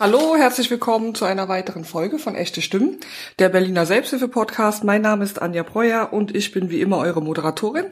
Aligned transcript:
Hallo, 0.00 0.36
herzlich 0.36 0.70
willkommen 0.70 1.16
zu 1.16 1.24
einer 1.24 1.48
weiteren 1.48 1.84
Folge 1.84 2.20
von 2.20 2.36
Echte 2.36 2.62
Stimmen, 2.62 2.98
der 3.40 3.48
Berliner 3.48 3.84
Selbsthilfe-Podcast. 3.84 4.84
Mein 4.84 5.02
Name 5.02 5.24
ist 5.24 5.42
Anja 5.42 5.64
Breuer 5.64 6.12
und 6.12 6.36
ich 6.36 6.52
bin 6.52 6.70
wie 6.70 6.80
immer 6.80 6.98
eure 6.98 7.20
Moderatorin 7.20 7.86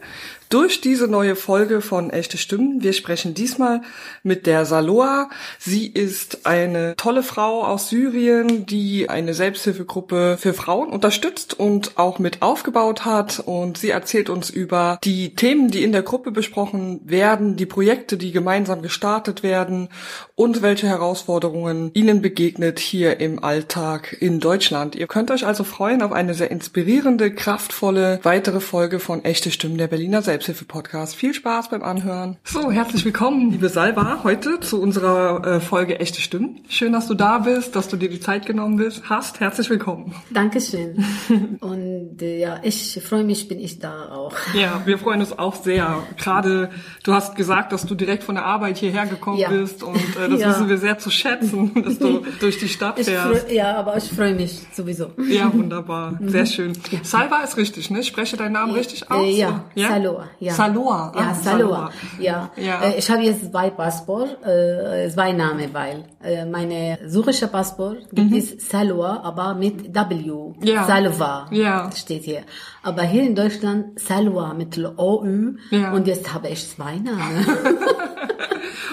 durch 0.48 0.80
diese 0.80 1.08
neue 1.08 1.34
Folge 1.34 1.80
von 1.80 2.10
Echte 2.10 2.38
Stimmen. 2.38 2.82
Wir 2.82 2.92
sprechen 2.92 3.34
diesmal 3.34 3.82
mit 4.22 4.46
der 4.46 4.64
Saloa. 4.64 5.30
Sie 5.58 5.88
ist 5.88 6.46
eine 6.46 6.94
tolle 6.96 7.24
Frau 7.24 7.64
aus 7.64 7.88
Syrien, 7.88 8.66
die 8.66 9.10
eine 9.10 9.34
Selbsthilfegruppe 9.34 10.36
für 10.38 10.54
Frauen 10.54 10.90
unterstützt 10.90 11.58
und 11.58 11.98
auch 11.98 12.20
mit 12.20 12.42
aufgebaut 12.42 13.04
hat. 13.04 13.42
Und 13.44 13.78
sie 13.78 13.90
erzählt 13.90 14.30
uns 14.30 14.48
über 14.48 15.00
die 15.02 15.34
Themen, 15.34 15.72
die 15.72 15.82
in 15.82 15.90
der 15.90 16.02
Gruppe 16.02 16.30
besprochen 16.30 17.00
werden, 17.04 17.56
die 17.56 17.66
Projekte, 17.66 18.16
die 18.16 18.30
gemeinsam 18.30 18.82
gestartet 18.82 19.42
werden 19.42 19.88
und 20.36 20.60
welche 20.60 20.86
Herausforderungen 20.86 21.90
Ihnen 21.94 22.20
begegnet 22.20 22.78
hier 22.78 23.20
im 23.20 23.42
Alltag 23.42 24.14
in 24.20 24.38
Deutschland. 24.38 24.94
Ihr 24.94 25.06
könnt 25.06 25.30
euch 25.30 25.46
also 25.46 25.64
freuen 25.64 26.02
auf 26.02 26.12
eine 26.12 26.34
sehr 26.34 26.50
inspirierende, 26.50 27.34
kraftvolle 27.34 28.20
weitere 28.22 28.60
Folge 28.60 29.00
von 29.00 29.24
Echte 29.24 29.50
Stimmen 29.50 29.78
der 29.78 29.86
Berliner 29.86 30.20
Selbsthilfe-Podcast. 30.20 31.16
Viel 31.16 31.32
Spaß 31.32 31.70
beim 31.70 31.82
Anhören. 31.82 32.36
So, 32.44 32.70
herzlich 32.70 33.02
willkommen, 33.06 33.50
liebe 33.50 33.70
Salva, 33.70 34.20
heute 34.24 34.60
zu 34.60 34.80
unserer 34.80 35.42
äh, 35.46 35.60
Folge 35.60 36.00
Echte 36.00 36.20
Stimmen. 36.20 36.60
Schön, 36.68 36.92
dass 36.92 37.08
du 37.08 37.14
da 37.14 37.38
bist, 37.38 37.74
dass 37.74 37.88
du 37.88 37.96
dir 37.96 38.10
die 38.10 38.20
Zeit 38.20 38.44
genommen 38.44 38.76
bist, 38.76 39.08
hast. 39.08 39.40
Herzlich 39.40 39.70
willkommen. 39.70 40.14
Dankeschön. 40.30 41.02
Und 41.60 42.20
äh, 42.20 42.38
ja, 42.38 42.60
ich 42.62 43.00
freue 43.02 43.24
mich, 43.24 43.48
bin 43.48 43.58
ich 43.58 43.78
da 43.78 44.10
auch. 44.10 44.34
Ja, 44.52 44.82
wir 44.84 44.98
freuen 44.98 45.20
uns 45.20 45.38
auch 45.38 45.54
sehr. 45.54 46.02
Gerade, 46.18 46.68
du 47.04 47.14
hast 47.14 47.36
gesagt, 47.36 47.72
dass 47.72 47.86
du 47.86 47.94
direkt 47.94 48.22
von 48.22 48.34
der 48.34 48.44
Arbeit 48.44 48.76
hierher 48.76 49.06
gekommen 49.06 49.38
ja. 49.38 49.48
bist 49.48 49.82
und 49.82 49.96
äh, 50.26 50.30
das 50.30 50.40
ja. 50.40 50.50
wissen 50.50 50.68
wir 50.68 50.78
sehr 50.78 50.98
zu 50.98 51.10
schätzen 51.10 51.72
dass 51.84 51.98
du 51.98 52.22
durch 52.40 52.58
die 52.58 52.68
Stadt 52.68 52.98
fährst. 53.00 53.50
ja, 53.50 53.76
aber 53.76 53.96
ich 53.96 54.04
freue 54.04 54.34
mich 54.34 54.60
sowieso. 54.72 55.12
Ja, 55.28 55.52
wunderbar. 55.52 56.18
Sehr 56.24 56.42
mhm. 56.42 56.46
schön. 56.46 56.72
Ja. 56.90 56.98
Salva 57.02 57.40
ist 57.42 57.56
richtig, 57.56 57.90
ne? 57.90 58.00
Ich 58.00 58.08
spreche 58.08 58.36
deinen 58.36 58.52
Namen 58.52 58.72
richtig 58.72 59.02
äh, 59.02 59.14
aus? 59.14 59.24
Äh, 59.24 59.38
ja, 59.38 59.64
ja, 59.74 59.88
Saloa. 59.88 60.28
Ja. 60.40 60.54
Saloa. 60.54 61.12
Ja, 61.14 61.20
ah, 61.20 61.34
Saloa. 61.34 61.90
Ja. 62.18 62.50
ja. 62.56 62.82
Äh, 62.82 62.98
ich 62.98 63.10
habe 63.10 63.22
jetzt 63.22 63.50
zwei 63.50 63.70
Passport, 63.70 64.44
äh, 64.44 65.08
zwei 65.10 65.32
Namen, 65.32 65.70
weil 65.72 66.04
äh, 66.22 66.44
meine 66.44 66.98
syrische 67.06 67.48
Passport 67.48 68.10
gibt 68.12 68.30
mhm. 68.30 68.36
es 68.36 68.68
Saloa, 68.68 69.20
aber 69.22 69.54
mit 69.54 69.94
W. 69.94 70.54
Ja. 70.62 70.86
Salva 70.86 71.46
ja. 71.50 71.90
steht 71.94 72.24
hier. 72.24 72.42
Aber 72.82 73.02
hier 73.02 73.22
in 73.22 73.34
Deutschland 73.34 73.98
Salwa 73.98 74.54
mit 74.54 74.78
OÜ 74.78 75.56
ja. 75.70 75.92
und 75.92 76.06
jetzt 76.06 76.32
habe 76.32 76.48
ich 76.48 76.68
zwei 76.68 76.96
Namen. 76.98 77.46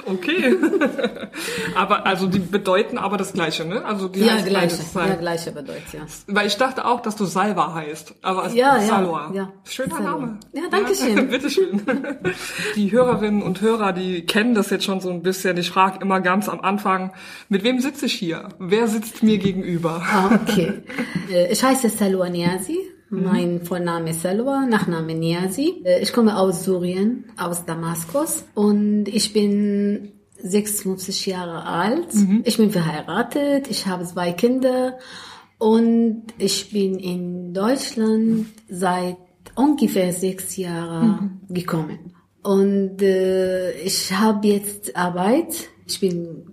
okay. 0.05 0.55
aber 1.75 2.05
also 2.05 2.27
die 2.27 2.39
bedeuten 2.39 2.97
aber 2.97 3.17
das 3.17 3.33
gleiche, 3.33 3.65
ne? 3.65 3.83
Also 3.85 4.07
die 4.07 4.19
ja, 4.19 4.41
gleiche, 4.41 4.83
ja, 4.95 5.15
gleiche 5.15 5.51
bedeutet, 5.51 5.93
ja. 5.93 6.01
Weil 6.27 6.47
ich 6.47 6.57
dachte 6.57 6.85
auch, 6.85 7.01
dass 7.01 7.15
du 7.15 7.25
Salva 7.25 7.73
heißt, 7.73 8.15
aber 8.21 8.45
es 8.45 8.53
ja, 8.53 8.79
Salwa. 8.81 9.31
Ja, 9.33 9.51
Schöner 9.63 9.95
Salwa. 9.95 10.11
Name. 10.11 10.39
Ja, 10.53 10.63
danke 10.69 10.95
schön. 10.95 11.17
Ja, 11.17 11.23
bitteschön. 11.23 11.81
Die 12.75 12.91
Hörerinnen 12.91 13.41
und 13.41 13.61
Hörer, 13.61 13.93
die 13.93 14.25
kennen 14.25 14.55
das 14.55 14.69
jetzt 14.69 14.85
schon 14.85 15.01
so 15.01 15.09
ein 15.09 15.23
bisschen. 15.23 15.57
Ich 15.57 15.69
frage 15.69 15.99
immer 16.01 16.21
ganz 16.21 16.49
am 16.49 16.61
Anfang, 16.61 17.13
mit 17.49 17.63
wem 17.63 17.79
sitze 17.79 18.05
ich 18.05 18.13
hier? 18.13 18.49
Wer 18.59 18.87
sitzt 18.87 19.23
mir 19.23 19.37
gegenüber? 19.37 20.01
Ah, 20.03 20.39
okay. 20.41 20.83
Äh, 21.31 21.51
ich 21.51 21.63
heiße 21.63 21.89
Salwa 21.89 22.29
Niazi. 22.29 22.77
Mhm. 23.13 23.23
Mein 23.23 23.61
Vorname 23.61 24.09
ist 24.09 24.21
Salwa, 24.21 24.65
Nachname 24.65 25.13
Niazi. 25.13 25.81
Äh, 25.83 26.01
ich 26.01 26.11
komme 26.11 26.37
aus 26.37 26.65
Syrien, 26.65 27.25
aus 27.37 27.65
Damaskus 27.65 28.45
und 28.55 29.07
ich 29.07 29.33
bin 29.33 30.11
56 30.41 31.27
Jahre 31.27 31.65
alt. 31.65 32.13
Mhm. 32.13 32.41
Ich 32.45 32.57
bin 32.57 32.71
verheiratet, 32.71 33.69
ich 33.69 33.85
habe 33.85 34.03
zwei 34.05 34.33
Kinder 34.33 34.97
und 35.59 36.23
ich 36.39 36.71
bin 36.71 36.97
in 36.97 37.53
Deutschland 37.53 38.47
seit 38.67 39.17
ungefähr 39.55 40.11
sechs 40.11 40.57
Jahren 40.57 41.39
mhm. 41.47 41.53
gekommen. 41.53 41.99
Und 42.41 43.01
äh, 43.01 43.71
ich 43.81 44.11
habe 44.11 44.47
jetzt 44.47 44.95
Arbeit. 44.95 45.69
Ich 45.85 45.99
bin 45.99 46.52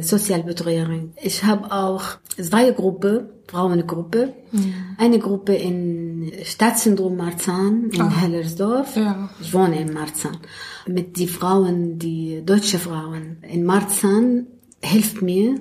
Sozialbetreuerin. 0.00 1.12
Ich 1.22 1.44
habe 1.44 1.72
auch 1.72 2.02
zwei 2.36 2.70
Gruppen, 2.70 3.28
Frauengruppe. 3.46 4.34
Ja. 4.52 4.60
Eine 4.98 5.18
Gruppe 5.18 5.54
in 5.54 6.32
Stadtzentrum 6.44 7.16
Marzahn 7.16 7.90
in 7.90 8.00
ah. 8.00 8.10
Hellersdorf. 8.10 8.96
Ja. 8.96 9.30
Ich 9.40 9.52
wohne 9.54 9.80
in 9.80 9.92
Marzahn. 9.92 10.36
Mit 10.86 11.16
die 11.16 11.26
Frauen, 11.26 11.98
die 11.98 12.42
deutsche 12.44 12.78
Frauen 12.78 13.38
in 13.42 13.64
Marzahn 13.64 14.46
hilft 14.82 15.22
mir 15.22 15.60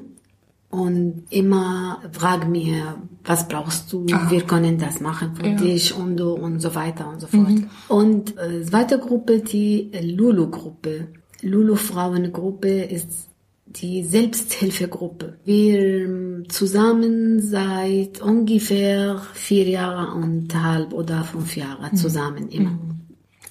und 0.69 1.23
immer 1.29 2.01
frag 2.11 2.47
mir, 2.47 2.97
was 3.23 3.47
brauchst 3.47 3.91
du? 3.91 4.05
Ah. 4.11 4.29
Wir 4.29 4.41
können 4.41 4.77
das 4.77 4.99
machen 4.99 5.35
für 5.35 5.47
ja. 5.47 5.55
dich 5.55 5.95
und 5.95 6.17
du 6.17 6.33
und 6.33 6.59
so 6.59 6.75
weiter 6.75 7.09
und 7.09 7.21
so 7.21 7.27
fort. 7.27 7.49
Mhm. 7.49 7.69
Und 7.87 8.37
äh, 8.37 8.63
zweite 8.63 8.99
Gruppe, 8.99 9.39
die 9.39 9.91
Lulu-Gruppe. 9.99 11.07
Lulu-Frauengruppe 11.41 12.83
ist 12.83 13.28
die 13.69 14.03
Selbsthilfegruppe. 14.03 15.37
Wir 15.45 16.43
zusammen 16.49 17.41
seit 17.41 18.21
ungefähr 18.21 19.21
vier 19.33 19.65
Jahren 19.65 20.23
und 20.23 20.55
halb 20.55 20.93
oder 20.93 21.23
fünf 21.23 21.55
Jahre 21.55 21.89
mhm. 21.91 21.95
zusammen 21.95 22.43
mhm. 22.45 22.49
immer. 22.49 22.79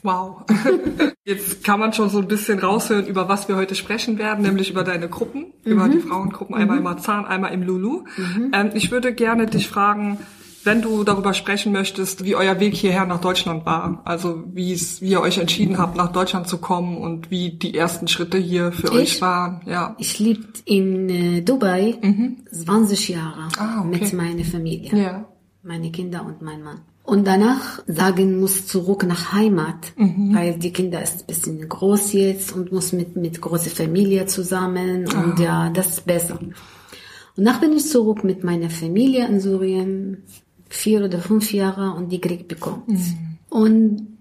Wow. 0.02 0.44
Jetzt 1.24 1.64
kann 1.64 1.80
man 1.80 1.92
schon 1.92 2.08
so 2.08 2.18
ein 2.18 2.28
bisschen 2.28 2.58
raushören, 2.58 3.06
über 3.06 3.28
was 3.28 3.48
wir 3.48 3.56
heute 3.56 3.74
sprechen 3.74 4.18
werden, 4.18 4.42
nämlich 4.42 4.70
über 4.70 4.84
deine 4.84 5.08
Gruppen, 5.08 5.52
mhm. 5.64 5.72
über 5.72 5.88
die 5.88 5.98
Frauengruppen, 5.98 6.54
einmal 6.54 6.76
mhm. 6.76 6.80
im 6.80 6.84
Marzahn, 6.84 7.26
einmal 7.26 7.52
im 7.52 7.62
Lulu. 7.62 8.04
Mhm. 8.16 8.52
Ähm, 8.52 8.70
ich 8.74 8.90
würde 8.90 9.12
gerne 9.12 9.46
dich 9.46 9.68
fragen, 9.68 10.18
wenn 10.64 10.82
du 10.82 11.04
darüber 11.04 11.34
sprechen 11.34 11.72
möchtest, 11.72 12.24
wie 12.24 12.34
euer 12.34 12.60
Weg 12.60 12.74
hierher 12.74 13.06
nach 13.06 13.20
Deutschland 13.20 13.64
war. 13.66 14.02
Also 14.04 14.42
wie 14.52 14.72
es, 14.72 15.00
wie 15.00 15.10
ihr 15.10 15.20
euch 15.20 15.38
entschieden 15.38 15.78
habt, 15.78 15.96
nach 15.96 16.12
Deutschland 16.12 16.48
zu 16.48 16.58
kommen 16.58 16.98
und 16.98 17.30
wie 17.30 17.50
die 17.50 17.76
ersten 17.76 18.08
Schritte 18.08 18.38
hier 18.38 18.72
für 18.72 18.88
ich, 18.88 18.92
euch 18.92 19.20
waren. 19.22 19.60
Ja. 19.66 19.94
Ich 19.98 20.18
lebte 20.18 20.60
in 20.64 21.08
äh, 21.08 21.40
Dubai 21.42 21.98
mhm. 22.02 22.38
20 22.50 23.08
Jahre 23.08 23.48
ah, 23.58 23.80
okay. 23.80 23.88
mit 23.88 24.12
meiner 24.12 24.44
Familie. 24.44 24.96
Ja. 24.96 25.28
Meine 25.62 25.90
Kinder 25.90 26.24
und 26.24 26.42
mein 26.42 26.62
Mann. 26.62 26.80
Und 27.08 27.26
danach 27.26 27.82
sagen 27.86 28.38
muss 28.38 28.66
zurück 28.66 29.06
nach 29.06 29.32
Heimat, 29.32 29.92
mhm. 29.96 30.34
weil 30.34 30.58
die 30.58 30.74
Kinder 30.74 31.02
ist 31.02 31.20
ein 31.20 31.26
bisschen 31.26 31.68
groß 31.68 32.12
jetzt 32.12 32.52
und 32.54 32.70
muss 32.70 32.92
mit, 32.92 33.16
mit 33.16 33.40
großer 33.40 33.70
Familie 33.70 34.26
zusammen 34.26 35.06
und 35.06 35.40
ah. 35.40 35.42
ja, 35.42 35.70
das 35.70 35.88
ist 35.88 36.06
besser. 36.06 36.38
Und 36.38 37.44
nach 37.44 37.60
bin 37.60 37.72
ich 37.72 37.88
zurück 37.88 38.24
mit 38.24 38.44
meiner 38.44 38.68
Familie 38.68 39.26
in 39.26 39.40
Syrien, 39.40 40.24
vier 40.68 41.04
oder 41.04 41.18
fünf 41.18 41.52
Jahre 41.52 41.94
und 41.94 42.10
die 42.10 42.20
Krieg 42.20 42.48
bekommt. 42.48 42.88
Mhm. 42.88 43.38
Und 43.48 44.18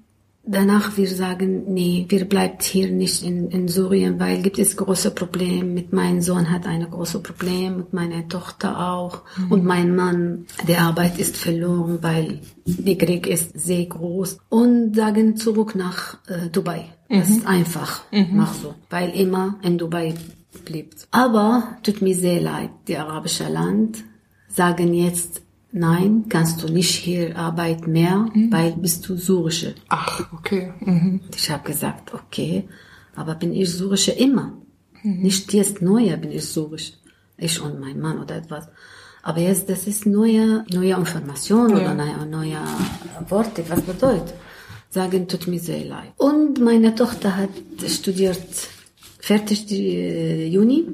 danach 0.48 0.98
wir 0.98 1.08
sagen, 1.08 1.74
nee, 1.74 2.06
wir 2.08 2.26
bleibt 2.26 2.64
hier 2.64 2.90
nicht 2.90 3.24
in, 3.24 3.50
in 3.50 3.68
Syrien, 3.68 4.20
weil 4.20 4.42
gibt 4.42 4.58
es 4.58 4.78
große 4.78 5.12
Probleme. 5.12 5.66
Mit 5.66 5.94
meinem 5.94 6.22
Sohn 6.22 6.50
hat 6.50 6.66
eine 6.66 6.90
große 6.90 7.20
Problem, 7.20 7.78
mit 7.78 7.94
meiner 7.94 8.28
Tochter 8.28 8.92
auch. 8.94 9.24
Mhm. 9.38 9.52
Und 9.52 9.66
mein 9.66 9.96
Mann, 9.96 10.46
der 10.68 10.82
Arbeit 10.82 11.20
ist 11.20 11.38
verloren, 11.38 12.00
weil 12.02 12.40
die 12.66 12.98
Krieg 12.98 13.28
ist 13.28 13.60
sehr 13.60 13.86
groß. 13.86 14.40
Und 14.50 14.96
sagen 14.96 15.36
zurück 15.36 15.76
nach 15.76 16.18
äh, 16.28 16.50
Dubai. 16.50 16.86
Das 17.10 17.30
mhm. 17.30 17.36
ist 17.36 17.48
einfach, 17.48 18.02
mhm. 18.12 18.30
mach 18.32 18.54
so. 18.54 18.74
Weil 18.90 19.10
immer 19.12 19.60
in 19.62 19.78
Dubai 19.78 20.14
blieb. 20.66 20.96
Aber 21.12 21.78
tut 21.84 22.02
mir 22.02 22.16
sehr 22.16 22.42
leid, 22.42 22.70
die 22.88 22.98
arabische 22.98 23.48
Land 23.48 24.04
sagen 24.50 24.94
jetzt, 24.94 25.42
Nein, 25.72 26.26
kannst 26.30 26.64
du 26.64 26.72
nicht 26.72 26.96
hier 26.96 27.38
arbeiten 27.38 27.92
mehr, 27.92 28.28
mhm. 28.34 28.52
weil 28.52 28.72
bist 28.74 29.08
du 29.08 29.18
Syrische. 29.18 29.76
Ach, 29.90 30.32
okay. 30.34 30.74
Mhm. 30.80 31.22
Ich 31.36 31.52
habe 31.52 31.70
gesagt, 31.70 32.14
okay, 32.14 32.68
aber 33.16 33.36
bin 33.36 33.54
ich 33.54 33.70
Syrische 33.72 34.12
immer. 34.12 34.54
Mhm. 35.04 35.22
Nicht 35.22 35.54
jetzt 35.54 35.82
neuer 35.82 36.18
bin 36.18 36.32
ich 36.32 36.46
Syrisch. 36.46 36.94
Ich 37.38 37.62
und 37.62 37.80
mein 37.80 38.00
Mann 38.00 38.20
oder 38.20 38.38
etwas. 38.38 38.68
Aber 39.22 39.40
jetzt, 39.42 39.70
das 39.70 39.88
ist 39.88 40.06
neue, 40.06 40.64
neue 40.72 40.96
Information 40.96 41.70
ja. 41.72 41.76
oder 41.76 41.94
neue, 41.94 42.26
neue 42.26 42.60
Worte. 43.28 43.64
Was 43.68 43.82
bedeutet? 43.82 44.34
Sagen, 44.90 45.28
tut 45.28 45.48
mir 45.48 45.60
sehr 45.60 45.84
leid. 45.84 46.14
Und 46.16 46.62
meine 46.62 46.96
Tochter 46.96 47.36
hat 47.36 47.50
studiert 47.88 48.70
fertig 49.20 49.66
die 49.66 49.96
äh, 49.98 50.48
Juni 50.48 50.86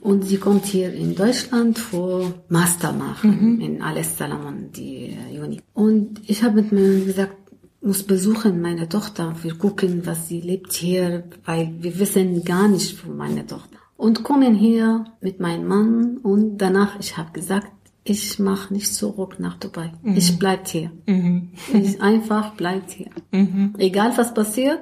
und 0.00 0.24
sie 0.24 0.38
kommt 0.38 0.64
hier 0.64 0.92
in 0.92 1.14
Deutschland 1.14 1.78
für 1.78 2.34
Master 2.48 2.92
machen 2.92 3.56
mhm. 3.56 3.60
in 3.60 3.82
Al 3.82 4.02
Salam 4.04 4.70
die 4.72 5.16
äh, 5.16 5.36
Juni. 5.36 5.60
Und 5.74 6.20
ich 6.26 6.42
habe 6.42 6.56
mit 6.62 6.72
mir 6.72 7.04
gesagt, 7.04 7.34
muss 7.80 8.02
besuchen 8.02 8.60
meine 8.60 8.88
Tochter. 8.88 9.34
Wir 9.42 9.54
gucken, 9.54 10.04
was 10.04 10.28
sie 10.28 10.40
lebt 10.40 10.72
hier, 10.72 11.24
weil 11.44 11.74
wir 11.80 11.98
wissen 11.98 12.44
gar 12.44 12.68
nicht 12.68 12.96
von 12.98 13.16
meiner 13.16 13.46
Tochter. 13.46 13.78
Und 13.96 14.22
kommen 14.22 14.54
hier 14.54 15.04
mit 15.20 15.40
meinem 15.40 15.66
Mann 15.66 16.18
und 16.18 16.58
danach, 16.58 16.98
ich 17.00 17.16
habe 17.16 17.32
gesagt, 17.32 17.72
ich 18.04 18.38
mache 18.38 18.72
nicht 18.72 18.94
zurück 18.94 19.36
nach 19.38 19.58
Dubai. 19.58 19.92
Mhm. 20.02 20.16
Ich 20.16 20.38
bleib 20.38 20.66
hier. 20.66 20.90
Mhm. 21.06 21.50
Ich 21.74 22.00
einfach 22.00 22.54
bleibt 22.54 22.90
hier. 22.90 23.10
Mhm. 23.32 23.74
Egal 23.78 24.16
was 24.16 24.32
passiert, 24.32 24.80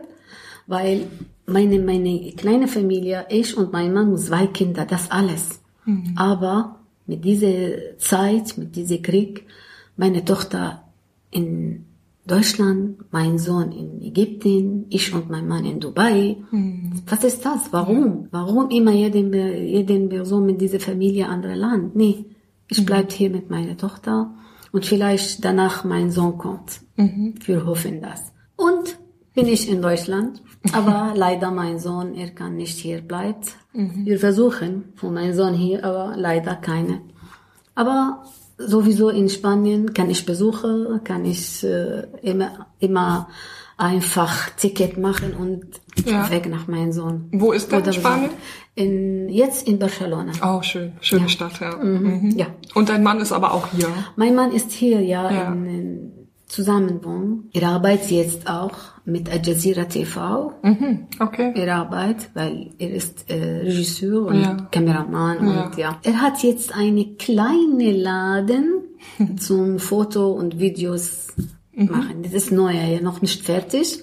weil 0.66 1.06
meine, 1.46 1.78
meine 1.78 2.32
kleine 2.32 2.68
Familie, 2.68 3.26
ich 3.28 3.56
und 3.56 3.72
mein 3.72 3.92
Mann, 3.92 4.16
zwei 4.16 4.46
Kinder, 4.46 4.84
das 4.84 5.10
alles. 5.10 5.60
Aber 6.16 6.80
mit 7.06 7.24
dieser 7.24 7.96
Zeit, 7.98 8.58
mit 8.58 8.74
diesem 8.74 9.02
Krieg, 9.02 9.44
meine 9.96 10.24
Tochter 10.24 10.82
in 11.30 11.84
Deutschland, 12.26 12.98
mein 13.12 13.38
Sohn 13.38 13.70
in 13.70 14.02
Ägypten, 14.02 14.86
ich 14.90 15.14
und 15.14 15.30
mein 15.30 15.46
Mann 15.46 15.64
in 15.64 15.78
Dubai. 15.78 16.38
Was 17.06 17.22
ist 17.22 17.44
das? 17.44 17.72
Warum? 17.72 18.26
Warum 18.32 18.68
immer 18.70 18.90
jeden, 18.90 19.32
jeden 19.32 20.08
Person 20.08 20.44
mit 20.44 20.60
dieser 20.60 20.80
Familie 20.80 21.28
andere 21.28 21.54
Land? 21.54 21.94
Nee, 21.94 22.24
ich 22.68 22.84
bleib 22.84 23.12
hier 23.12 23.30
mit 23.30 23.48
meiner 23.48 23.76
Tochter 23.76 24.34
und 24.72 24.84
vielleicht 24.84 25.44
danach 25.44 25.84
mein 25.84 26.10
Sohn 26.10 26.36
kommt. 26.36 26.80
Wir 26.96 27.64
hoffen 27.64 28.00
das. 28.02 28.32
Und 28.56 28.98
bin 29.34 29.46
ich 29.46 29.68
in 29.70 29.80
Deutschland, 29.80 30.42
aber 30.72 31.12
leider 31.14 31.50
mein 31.50 31.78
Sohn, 31.78 32.14
er 32.14 32.30
kann 32.30 32.56
nicht 32.56 32.78
hier 32.78 33.00
bleiben. 33.00 33.40
Wir 33.72 34.18
versuchen 34.18 34.92
von 34.96 35.14
meinem 35.14 35.34
Sohn 35.34 35.54
hier, 35.54 35.84
aber 35.84 36.14
leider 36.16 36.54
keine. 36.56 37.00
Aber 37.74 38.24
sowieso 38.58 39.10
in 39.10 39.28
Spanien 39.28 39.92
kann 39.92 40.08
ich 40.10 40.24
besuchen, 40.24 41.00
kann 41.04 41.24
ich 41.24 41.62
äh, 41.62 42.04
immer, 42.22 42.66
immer 42.78 43.28
einfach 43.76 44.48
Ticket 44.56 44.96
machen 44.96 45.34
und 45.34 45.66
Ja. 46.06 46.30
weg 46.30 46.48
nach 46.48 46.66
meinem 46.66 46.92
Sohn. 46.92 47.28
Wo 47.32 47.52
ist 47.52 47.70
der 47.70 47.78
in 47.80 47.84
Oder. 47.84 47.92
Spanien? 47.92 48.30
In, 48.74 49.28
jetzt 49.28 49.66
in 49.68 49.78
Barcelona. 49.78 50.32
Oh, 50.42 50.62
schön. 50.62 50.92
Schöne 51.00 51.28
Stadt, 51.28 51.60
ja. 51.60 51.76
Mhm. 51.76 52.30
Ja. 52.36 52.46
Und 52.74 52.88
dein 52.88 53.02
Mann 53.02 53.20
ist 53.20 53.32
aber 53.32 53.52
auch 53.52 53.68
hier. 53.68 53.88
Mein 54.16 54.34
Mann 54.34 54.52
ist 54.52 54.72
hier, 54.72 55.00
ja, 55.02 55.30
Ja. 55.30 55.52
in, 55.52 55.66
in 55.66 56.12
Zusammenwohnen. 56.46 57.50
Er 57.52 57.68
arbeitet 57.70 58.10
jetzt 58.10 58.48
auch 58.48 58.72
mit 59.04 59.28
Al 59.30 59.40
Jazeera 59.44 59.84
TV. 59.84 60.52
Mhm. 60.62 61.06
Okay. 61.18 61.52
Er 61.56 61.76
arbeitet, 61.76 62.30
weil 62.34 62.70
er 62.78 62.90
ist 62.90 63.28
äh, 63.30 63.62
Regisseur 63.64 64.26
und 64.26 64.40
Ja. 64.40 64.56
Kameramann 64.70 65.46
Ja. 65.48 65.64
und 65.66 65.76
ja. 65.76 65.98
Er 66.04 66.20
hat 66.22 66.42
jetzt 66.42 66.74
eine 66.74 67.04
kleine 67.16 67.92
Laden 67.92 68.82
zum 69.38 69.78
Foto 69.78 70.30
und 70.32 70.58
Videos 70.58 71.28
Mhm. 71.78 71.90
machen. 71.90 72.22
Das 72.22 72.32
ist 72.32 72.52
neu, 72.52 72.72
ja, 72.72 73.02
noch 73.02 73.20
nicht 73.20 73.42
fertig. 73.42 74.02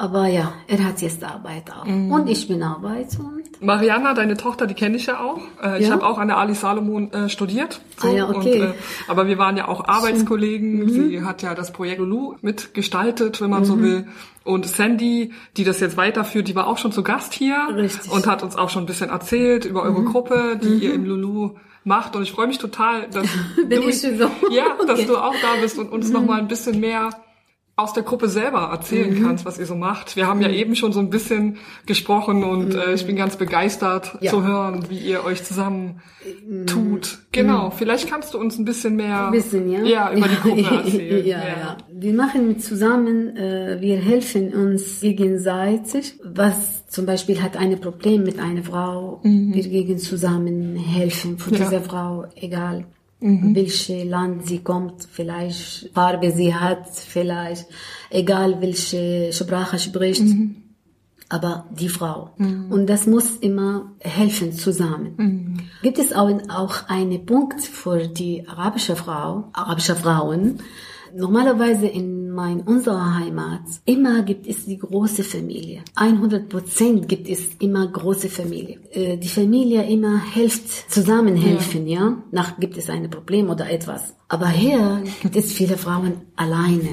Aber 0.00 0.28
ja, 0.28 0.52
er 0.68 0.84
hat 0.84 1.02
jetzt 1.02 1.24
Arbeit 1.24 1.64
auch. 1.72 1.84
Mhm. 1.84 2.12
Und 2.12 2.28
ich 2.28 2.46
bin 2.46 2.62
Arbeit 2.62 3.08
und 3.18 3.60
Mariana, 3.60 4.14
deine 4.14 4.36
Tochter, 4.36 4.68
die 4.68 4.74
kenne 4.74 4.96
ich 4.96 5.06
ja 5.06 5.18
auch. 5.18 5.40
Äh, 5.60 5.80
Ich 5.80 5.88
Ja? 5.88 5.94
habe 5.94 6.06
auch 6.06 6.18
an 6.18 6.28
der 6.28 6.38
Ali 6.38 6.54
Salomon 6.54 7.12
äh, 7.12 7.28
studiert. 7.28 7.80
Ah 8.00 8.06
ja, 8.08 8.28
okay. 8.28 8.60
Und, 8.62 8.68
äh, 8.68 8.72
aber 9.08 9.26
wir 9.26 9.38
waren 9.38 9.56
ja 9.56 9.66
auch 9.66 9.88
Arbeitskollegen. 9.88 10.84
Mhm. 10.84 10.88
Sie 10.88 11.22
hat 11.24 11.42
ja 11.42 11.56
das 11.56 11.72
Projekt 11.72 11.98
Lulu 11.98 12.36
mitgestaltet, 12.42 13.40
wenn 13.40 13.50
man 13.50 13.64
so 13.64 13.80
will. 13.82 14.06
Und 14.44 14.66
Sandy, 14.66 15.32
die 15.56 15.64
das 15.64 15.80
jetzt 15.80 15.96
weiterführt, 15.96 16.46
die 16.46 16.54
war 16.54 16.68
auch 16.68 16.78
schon 16.78 16.92
zu 16.92 17.02
Gast 17.02 17.34
hier 17.34 17.56
Richtig. 17.74 18.06
Mhm. 18.06 18.12
und 18.12 18.26
hat 18.28 18.44
uns 18.44 18.54
auch 18.54 18.70
schon 18.70 18.84
ein 18.84 18.86
bisschen 18.86 19.10
erzählt 19.10 19.64
über 19.64 19.82
eure 19.82 20.04
Gruppe, 20.04 20.60
die 20.62 20.74
ihr 20.84 20.94
im 20.94 21.04
Lulu 21.06 21.56
macht. 21.82 22.14
Und 22.14 22.22
ich 22.22 22.30
freue 22.30 22.46
mich 22.46 22.58
total, 22.58 23.08
dass 23.10 23.26
du, 23.68 23.92
so? 23.92 24.30
ja, 24.52 24.64
Okay. 24.78 25.02
Mhm. 25.02 25.06
du 25.08 25.16
auch 25.16 25.34
da 25.42 25.60
bist 25.60 25.76
und 25.76 25.90
uns 25.90 26.10
noch 26.10 26.24
mal 26.24 26.38
ein 26.38 26.46
bisschen 26.46 26.78
mehr 26.78 27.10
aus 27.78 27.92
der 27.92 28.02
Gruppe 28.02 28.28
selber 28.28 28.68
erzählen 28.72 29.14
Mhm. 29.18 29.22
kannst, 29.24 29.44
was 29.44 29.58
ihr 29.58 29.66
so 29.66 29.76
macht. 29.76 30.16
Wir 30.16 30.26
haben 30.26 30.40
ja 30.40 30.50
eben 30.50 30.74
schon 30.74 30.92
so 30.92 30.98
ein 31.00 31.10
bisschen 31.10 31.58
gesprochen 31.86 32.42
und 32.42 32.74
äh, 32.74 32.92
ich 32.94 33.06
bin 33.06 33.14
ganz 33.16 33.36
begeistert 33.36 34.14
Mhm. 34.14 34.18
Ja. 34.24 34.30
zu 34.32 34.42
hören, 34.42 34.84
wie 34.90 34.98
ihr 34.98 35.24
euch 35.24 35.44
zusammen 35.44 36.00
tut. 36.66 37.18
Genau, 37.32 37.70
vielleicht 37.70 38.10
kannst 38.10 38.34
du 38.34 38.38
uns 38.38 38.58
ein 38.58 38.64
bisschen 38.64 38.96
mehr 38.96 39.26
Ein 39.26 39.32
bisschen, 39.32 39.70
ja? 39.70 39.82
ja, 39.84 40.12
über 40.12 40.26
die 40.28 40.34
Gruppe 40.36 40.62
erzählen. 40.76 41.26
ja, 41.26 41.38
ja. 41.38 41.76
Wir 41.90 42.14
machen 42.14 42.58
zusammen, 42.58 43.36
äh, 43.36 43.78
wir 43.80 43.96
helfen 43.98 44.52
uns 44.54 45.00
gegenseitig. 45.00 46.14
Was 46.24 46.86
zum 46.88 47.06
Beispiel 47.06 47.42
hat 47.42 47.56
ein 47.56 47.78
Problem 47.80 48.24
mit 48.24 48.38
einer 48.40 48.62
Frau, 48.62 49.20
wir 49.22 49.62
gegen 49.62 49.98
zusammen 49.98 50.74
helfen 50.76 51.38
für 51.38 51.50
Mhm. 51.50 51.56
Ja. 51.56 51.64
Mhm. 51.66 51.70
diese 51.70 51.80
Frau, 51.82 52.24
egal 52.36 52.86
welche 53.20 54.04
Land 54.04 54.46
sie 54.46 54.60
kommt, 54.60 55.06
vielleicht 55.10 55.90
Farbe 55.92 56.30
sie 56.30 56.54
hat, 56.54 56.88
vielleicht 56.88 57.66
egal 58.10 58.60
welche 58.60 59.32
Sprache 59.32 59.78
spricht. 59.78 60.22
Mhm. 60.22 60.56
Aber 61.30 61.66
die 61.70 61.90
Frau. 61.90 62.30
Und 62.38 62.86
das 62.86 63.06
muss 63.06 63.36
immer 63.36 63.92
helfen 63.98 64.52
zusammen. 64.52 65.68
Gibt 65.82 65.98
es 65.98 66.14
auch, 66.14 66.30
auch 66.48 66.88
einen 66.88 67.26
Punkt 67.26 67.60
für 67.60 68.08
die 68.08 68.48
arabische 68.48 68.96
Frau, 68.96 69.50
arabische 69.52 69.94
Frauen? 69.94 70.62
Normalerweise 71.14 71.86
in 71.86 72.17
mein, 72.40 72.60
unserer 72.60 73.16
Heimat, 73.18 73.66
immer 73.84 74.22
gibt 74.22 74.46
es 74.46 74.64
die 74.64 74.78
große 74.78 75.24
Familie. 75.24 75.78
100 75.96 76.48
Prozent 76.48 77.08
gibt 77.08 77.28
es 77.28 77.40
immer 77.58 77.84
große 77.98 78.28
Familie. 78.28 78.78
Äh, 78.92 79.16
Die 79.18 79.28
Familie 79.40 79.82
immer 79.96 80.14
hilft, 80.36 80.66
zusammenhelfen, 80.96 81.88
ja. 81.88 82.04
Nach 82.30 82.50
gibt 82.60 82.76
es 82.78 82.88
ein 82.90 83.10
Problem 83.10 83.50
oder 83.50 83.68
etwas. 83.78 84.14
Aber 84.28 84.48
hier 84.48 85.02
gibt 85.22 85.34
es 85.36 85.52
viele 85.52 85.76
Frauen 85.76 86.12
alleine. 86.36 86.90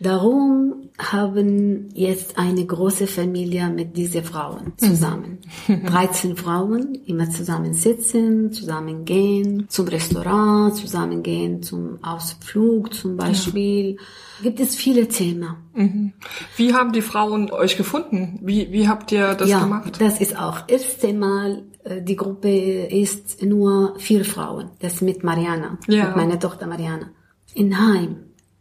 Darum 0.00 0.74
haben 0.98 1.90
jetzt 1.94 2.38
eine 2.38 2.66
große 2.66 3.06
Familie 3.06 3.68
mit 3.70 3.96
diesen 3.96 4.24
Frauen 4.24 4.72
zusammen. 4.76 5.38
13 5.86 6.36
Frauen, 6.36 6.94
immer 7.06 7.30
zusammen 7.30 7.72
sitzen, 7.72 8.52
zusammen 8.52 9.04
gehen 9.04 9.66
zum 9.68 9.86
Restaurant, 9.86 10.74
zusammen 10.74 11.22
gehen 11.22 11.62
zum 11.62 12.02
Ausflug 12.02 12.92
zum 12.94 13.16
Beispiel. 13.16 13.96
Gibt 14.42 14.58
es 14.58 14.74
viele 14.74 15.06
Themen. 15.08 16.12
Wie 16.56 16.74
haben 16.74 16.92
die 16.92 17.02
Frauen 17.02 17.50
euch 17.52 17.76
gefunden? 17.76 18.40
Wie, 18.42 18.72
wie 18.72 18.88
habt 18.88 19.12
ihr 19.12 19.34
das 19.34 19.48
ja, 19.48 19.60
gemacht? 19.60 20.00
das 20.00 20.20
ist 20.20 20.36
auch. 20.36 20.62
Erste 20.66 21.12
Mal, 21.12 21.62
äh, 21.84 22.02
die 22.02 22.16
Gruppe 22.16 22.48
ist 22.86 23.42
nur 23.44 23.94
vier 23.98 24.24
Frauen. 24.24 24.70
Das 24.80 25.00
mit 25.00 25.22
Mariana, 25.22 25.78
Ja. 25.86 26.06
mit 26.06 26.16
meiner 26.16 26.38
Tochter 26.40 26.66
Mariana. 26.66 27.10
In 27.54 27.78
Heim. 27.78 28.16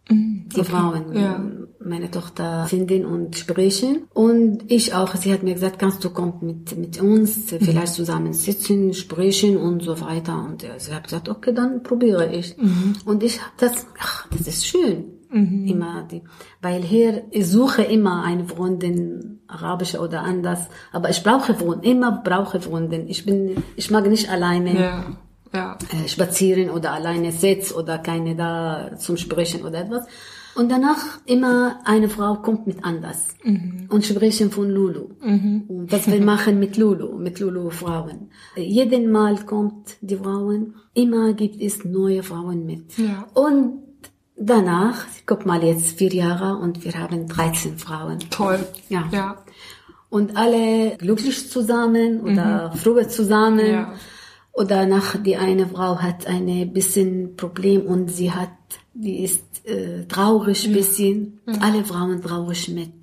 Die 0.09 0.63
Frauen, 0.63 1.13
Ja. 1.13 1.43
Meine 1.87 2.11
Tochter 2.11 2.65
finden 2.67 3.05
und 3.05 3.35
sprechen. 3.35 4.07
Und 4.13 4.63
ich 4.67 4.93
auch, 4.93 5.15
sie 5.15 5.33
hat 5.33 5.43
mir 5.43 5.53
gesagt, 5.55 5.79
kannst 5.79 6.03
du 6.03 6.09
kommen 6.09 6.37
mit, 6.41 6.77
mit 6.77 7.01
uns, 7.01 7.45
vielleicht 7.59 7.93
zusammen 7.93 8.33
sitzen, 8.33 8.93
sprechen 8.93 9.57
und 9.57 9.81
so 9.83 9.99
weiter. 10.01 10.35
Und 10.47 10.65
sie 10.77 10.93
hat 10.93 11.05
gesagt, 11.05 11.29
okay, 11.29 11.53
dann 11.53 11.83
probiere 11.83 12.31
ich. 12.33 12.55
Und 13.05 13.23
ich 13.23 13.39
habe 13.41 13.53
das, 13.57 13.87
ach, 13.99 14.27
das 14.29 14.47
ist 14.47 14.67
schön. 14.67 15.05
Immer 15.67 16.07
die, 16.09 16.23
weil 16.61 16.81
hier, 16.81 17.23
ich 17.31 17.47
suche 17.47 17.81
immer 17.83 18.23
eine 18.23 18.45
Freundin, 18.45 19.41
arabische 19.47 19.99
oder 19.99 20.21
anders, 20.23 20.67
aber 20.93 21.09
ich 21.09 21.21
brauche 21.21 21.53
Freundin, 21.53 21.91
immer 21.97 22.21
brauche 22.23 22.61
Freundin. 22.61 23.09
Ich 23.09 23.25
bin, 23.25 23.61
ich 23.75 23.91
mag 23.91 24.07
nicht 24.07 24.29
alleine 24.29 24.79
Ja, 24.79 25.05
ja. 25.53 25.77
äh, 25.91 26.07
spazieren 26.07 26.69
oder 26.69 26.93
alleine 26.93 27.33
sitzen 27.33 27.73
oder 27.73 27.97
keine 27.97 28.35
da 28.37 28.91
zum 28.97 29.17
Sprechen 29.17 29.65
oder 29.65 29.79
etwas. 29.81 30.05
Und 30.57 30.71
danach 30.71 31.19
immer 31.25 31.81
eine 31.85 32.09
Frau 32.09 32.35
kommt 32.35 32.65
mit 32.65 32.83
anders 32.83 33.27
und 33.89 34.03
sprechen 34.03 34.49
von 34.49 34.69
Lulu. 34.71 35.09
Und 35.21 35.87
was 35.91 36.07
wir 36.07 36.19
machen 36.19 36.57
mit 36.57 36.77
Lulu, 36.77 37.17
mit 37.19 37.39
Lulu 37.39 37.69
Frauen. 37.69 38.31
Jeden 38.55 39.11
Mal 39.11 39.37
kommt 39.45 39.97
die 40.01 40.17
Frauen, 40.17 40.73
immer 40.95 41.33
gibt 41.33 41.61
es 41.61 41.85
neue 41.85 42.23
Frauen 42.23 42.65
mit. 42.65 42.97
Ja. 42.97 43.27
Und 43.35 43.83
danach, 44.35 45.05
guck 45.27 45.45
mal 45.45 45.63
jetzt 45.63 45.99
vier 45.99 46.13
Jahre 46.13 46.57
und 46.57 46.83
wir 46.83 46.93
haben 46.93 47.27
13 47.27 47.77
Frauen. 47.77 48.17
Toll. 48.31 48.59
Ja. 48.89 49.07
Ja. 49.11 49.37
Und 50.09 50.37
alle 50.37 50.97
glücklich 50.97 51.51
zusammen 51.51 52.21
oder 52.21 52.71
froh 52.71 53.03
zusammen. 53.03 53.67
Mhm. 53.67 53.73
Ja. 53.73 53.93
Oder 54.53 54.87
nach 54.87 55.21
die 55.21 55.37
eine 55.37 55.67
Frau 55.67 55.99
hat 55.99 56.25
eine 56.25 56.65
bisschen 56.65 57.35
Problem 57.35 57.85
und 57.85 58.09
sie 58.09 58.31
hat, 58.31 58.49
die 58.95 59.23
ist 59.23 59.46
äh, 59.67 60.05
traurig 60.07 60.71
bisschen. 60.73 61.39
Alle 61.59 61.83
Frauen 61.83 62.21
traurig 62.21 62.69
mit. 62.69 62.93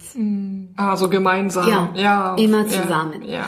Also 0.76 1.08
gemeinsam. 1.08 1.68
Ja, 1.68 1.92
ja. 1.94 2.34
immer 2.36 2.62
ja, 2.66 2.68
zusammen. 2.68 3.22
Ja. 3.26 3.46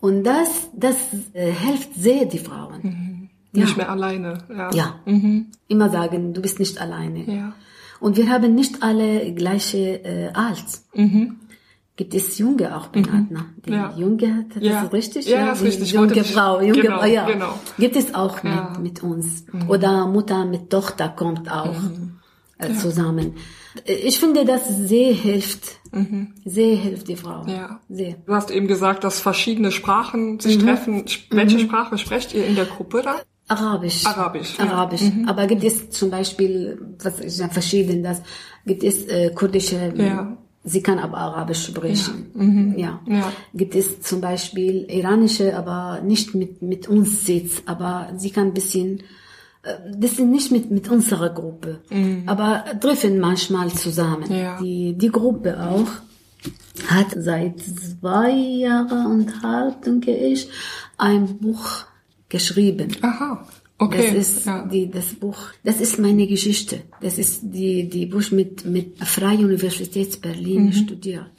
Und 0.00 0.24
das, 0.24 0.48
das 0.74 0.96
äh, 1.32 1.52
hilft 1.52 1.94
sehr 1.94 2.24
die 2.26 2.38
Frauen. 2.38 3.30
Nicht 3.52 3.76
mehr 3.76 3.90
alleine. 3.90 4.38
Ja. 4.48 4.70
Ja. 4.72 4.94
Immer 5.68 5.88
sagen, 5.90 6.32
du 6.34 6.40
bist 6.40 6.58
nicht 6.58 6.80
alleine. 6.80 7.24
Ja. 7.24 7.52
Und 8.00 8.16
wir 8.16 8.30
haben 8.30 8.54
nicht 8.54 8.82
alle 8.82 9.32
gleiche 9.34 10.02
äh, 10.04 10.30
alt. 10.32 10.64
Gibt 11.96 12.14
es 12.14 12.38
Junge 12.38 12.74
auch 12.74 12.86
Benatna? 12.88 13.44
Die 13.66 13.70
Mhm. 13.70 13.76
Ja. 13.76 13.92
Junge, 13.94 14.46
das 14.54 14.62
Ja. 14.62 14.82
ist 14.84 14.92
richtig? 14.94 15.28
Ja, 15.28 15.46
das 15.46 15.58
ist 15.58 15.60
die 15.60 15.66
richtig. 15.66 15.88
Ich 15.88 15.92
Junge 15.92 16.08
wollte 16.16 16.24
Frau, 16.24 16.60
junge 16.62 16.80
genau, 16.80 16.98
Frau, 17.00 17.06
ja. 17.06 17.26
genau. 17.26 17.54
Gibt 17.78 17.96
es 17.96 18.14
auch 18.14 18.42
mit, 18.42 18.54
Ja. 18.54 18.72
Mhm. 18.74 18.82
mit 18.82 19.02
uns. 19.02 19.44
Oder 19.68 20.06
Mutter 20.06 20.46
mit 20.46 20.70
Tochter 20.70 21.10
kommt 21.10 21.50
auch 21.52 21.76
äh, 22.60 22.74
zusammen. 22.74 23.34
Äh, 23.84 23.94
Ich 23.94 24.18
finde, 24.18 24.44
das 24.44 24.62
sehr 24.68 25.12
hilft. 25.12 25.78
Sehr 26.44 26.76
hilft 26.76 27.08
die 27.08 27.16
Frau. 27.16 27.42
Mhm. 27.42 27.48
Ja. 27.48 27.80
Sehr. 27.88 28.14
Du 28.26 28.32
hast 28.34 28.50
eben 28.52 28.68
gesagt, 28.68 29.02
dass 29.02 29.18
verschiedene 29.20 29.72
Sprachen 29.72 30.38
sich 30.38 30.56
Mhm. 30.58 30.62
treffen. 30.62 31.04
Welche 31.30 31.58
Sprache 31.58 31.98
sprecht 31.98 32.32
ihr 32.34 32.46
in 32.46 32.54
der 32.54 32.66
Gruppe 32.66 33.02
da? 33.02 33.16
Arabisch. 33.48 34.06
Arabisch, 34.06 34.56
ja. 34.58 34.64
Mhm. 34.66 34.70
Arabisch. 34.70 35.02
Aber 35.26 35.46
gibt 35.48 35.64
es 35.64 35.90
zum 35.90 36.10
Beispiel, 36.10 36.80
was 37.02 37.18
ist 37.18 37.40
ja 37.40 37.48
verschieden, 37.48 38.04
das 38.04 38.22
gibt 38.64 38.84
es 38.84 39.04
äh, 39.06 39.30
kurdische 39.34 39.92
Ja. 39.96 40.36
Sie 40.62 40.82
kann 40.82 40.98
aber 40.98 41.16
Arabisch 41.16 41.64
sprechen. 41.66 42.74
Ja. 42.76 43.00
Ja. 43.06 43.32
Gibt 43.54 43.74
es 43.74 44.02
zum 44.02 44.20
Beispiel 44.20 44.86
iranische, 44.90 45.56
aber 45.56 46.02
nicht 46.02 46.34
mit, 46.34 46.60
mit 46.60 46.86
uns 46.86 47.24
Sitz, 47.24 47.62
aber 47.64 48.12
sie 48.18 48.30
kann 48.30 48.48
ein 48.48 48.54
bisschen, 48.54 49.02
das 49.94 50.16
sind 50.16 50.30
nicht 50.30 50.50
mit, 50.50 50.70
mit 50.70 50.88
unserer 50.88 51.30
Gruppe, 51.30 51.80
aber 52.26 52.64
treffen 52.80 53.18
manchmal 53.18 53.68
zusammen. 53.70 54.32
Ja. 54.32 54.58
Die, 54.60 54.94
die 54.94 55.10
Gruppe 55.10 55.60
auch 55.60 55.88
hat 56.88 57.08
seit 57.16 57.60
zwei 57.60 58.30
Jahren 58.30 59.06
und 59.06 59.42
halb, 59.42 59.82
denke 59.82 60.16
ich, 60.16 60.48
ein 60.96 61.38
Buch 61.38 61.84
geschrieben. 62.28 62.88
Aha. 63.02 63.46
Okay. 63.76 64.14
Das 64.14 64.28
ist 64.28 64.46
ja. 64.46 64.66
die, 64.66 64.90
das 64.90 65.14
Buch, 65.14 65.38
das 65.64 65.80
ist 65.80 65.98
meine 65.98 66.26
Geschichte. 66.26 66.82
Das 67.00 67.18
ist 67.18 67.40
die, 67.42 67.88
die 67.88 68.06
Buch 68.06 68.30
mit, 68.30 68.64
mit 68.66 68.98
Freie 68.98 69.38
Universität 69.38 70.20
Berlin 70.20 70.66
Mhm. 70.66 70.72
studiert. 70.72 71.30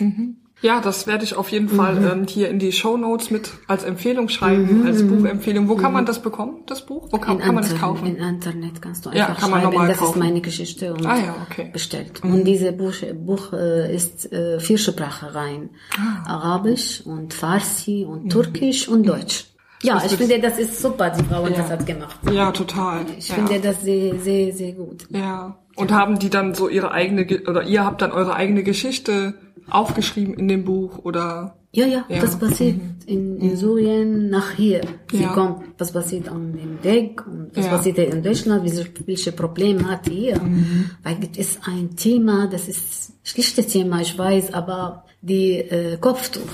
Ja, 0.62 0.80
das 0.80 1.08
werde 1.08 1.24
ich 1.24 1.36
auf 1.36 1.50
jeden 1.50 1.70
Fall 1.70 1.98
ähm, 2.12 2.28
hier 2.28 2.48
in 2.50 2.60
die 2.60 2.72
Show 2.72 2.96
Notes 2.96 3.32
mit 3.32 3.50
als 3.68 3.84
Empfehlung 3.84 4.30
schreiben, 4.30 4.86
als 4.86 5.02
Buchempfehlung. 5.06 5.68
Wo 5.68 5.76
kann 5.76 5.92
man 5.92 6.06
das 6.06 6.22
bekommen, 6.22 6.60
das 6.68 6.86
Buch? 6.86 7.08
Wo 7.12 7.18
kann, 7.18 7.40
kann 7.40 7.56
man 7.56 7.64
das 7.64 7.76
kaufen? 7.76 8.06
In 8.06 8.18
Internet 8.18 8.80
kannst 8.82 9.06
du 9.06 9.10
Ja, 9.10 9.28
einfach 9.28 9.42
kann 9.42 9.52
man 9.52 9.62
schreiben, 9.64 9.88
das 9.88 9.98
kaufen. 9.98 10.20
ist 10.20 10.24
meine 10.24 10.42
Geschichte 10.42 10.94
und 10.94 11.06
Ah 11.06 11.18
ja, 11.18 11.36
okay. 11.50 11.66
Mhm. 11.66 11.72
bestellt. 11.72 12.24
Und 12.24 12.44
diese 12.46 12.72
Buch, 12.74 12.94
Buch 13.16 13.54
äh, 13.54 13.96
ist 13.96 14.32
äh, 14.32 14.60
vier 14.60 14.78
Sprachereien. 14.78 15.72
Ah. 15.98 16.32
Arabisch 16.36 17.02
und 17.06 17.34
Farsi 17.34 18.06
Mhm. 18.06 18.14
und 18.14 18.30
Türkisch 18.30 18.88
und 18.88 19.08
Deutsch. 19.08 19.46
Ja, 19.84 20.00
ich 20.06 20.12
finde, 20.12 20.40
das 20.40 20.60
ist 20.60 20.80
super, 20.80 21.10
die 21.10 21.24
Frau 21.24 21.48
Ja. 21.48 21.56
das 21.58 21.72
hat 21.72 21.86
gemacht. 21.88 22.18
Ja, 22.32 22.52
total. 22.52 23.00
Ich 23.18 23.30
ja. 23.30 23.34
finde 23.36 23.60
das 23.60 23.82
sehr, 23.82 24.14
sehr, 24.20 24.54
sehr 24.54 24.74
gut. 24.74 25.08
Ja. 25.10 25.58
Und 25.76 25.92
haben 25.92 26.20
die 26.20 26.30
dann 26.30 26.54
so 26.54 26.70
ihre 26.70 26.92
eigene, 26.92 27.26
Ge- 27.26 27.48
oder 27.48 27.64
ihr 27.64 27.84
habt 27.84 28.04
dann 28.04 28.12
eure 28.12 28.36
eigene 28.36 28.62
Geschichte 28.62 29.34
aufgeschrieben 29.72 30.34
in 30.36 30.48
dem 30.48 30.64
Buch 30.66 31.00
oder? 31.04 31.56
Ja, 31.74 31.86
ja, 31.86 32.04
Ja. 32.10 32.22
was 32.22 32.38
passiert 32.38 32.80
in, 33.06 33.38
in 33.38 33.56
Syrien 33.56 34.30
nach 34.30 34.52
hier? 34.52 34.82
Sie 35.10 35.22
Ja. 35.24 35.30
kommt, 35.34 35.64
was 35.78 35.92
passiert 35.94 36.28
an 36.28 36.52
dem 36.54 36.84
Weg 36.84 37.26
und 37.26 37.52
was 37.56 37.66
Ja. 37.66 37.72
passiert 37.78 37.98
in 37.98 38.22
Deutschland, 38.22 38.64
welche, 38.66 38.88
welche 39.06 39.32
Probleme 39.32 39.90
hat 39.90 40.08
hier? 40.10 40.42
Mhm. 40.42 40.90
Weil 41.04 41.18
es 41.32 41.38
ist 41.38 41.60
ein 41.66 41.96
Thema, 41.96 42.48
das 42.48 42.68
ist 42.68 43.14
schlichtes 43.24 43.68
Thema, 43.68 44.02
ich 44.02 44.18
weiß, 44.18 44.54
aber 44.54 45.06
die 45.24 45.58
äh, 45.58 45.98
Kopftuch, 45.98 46.50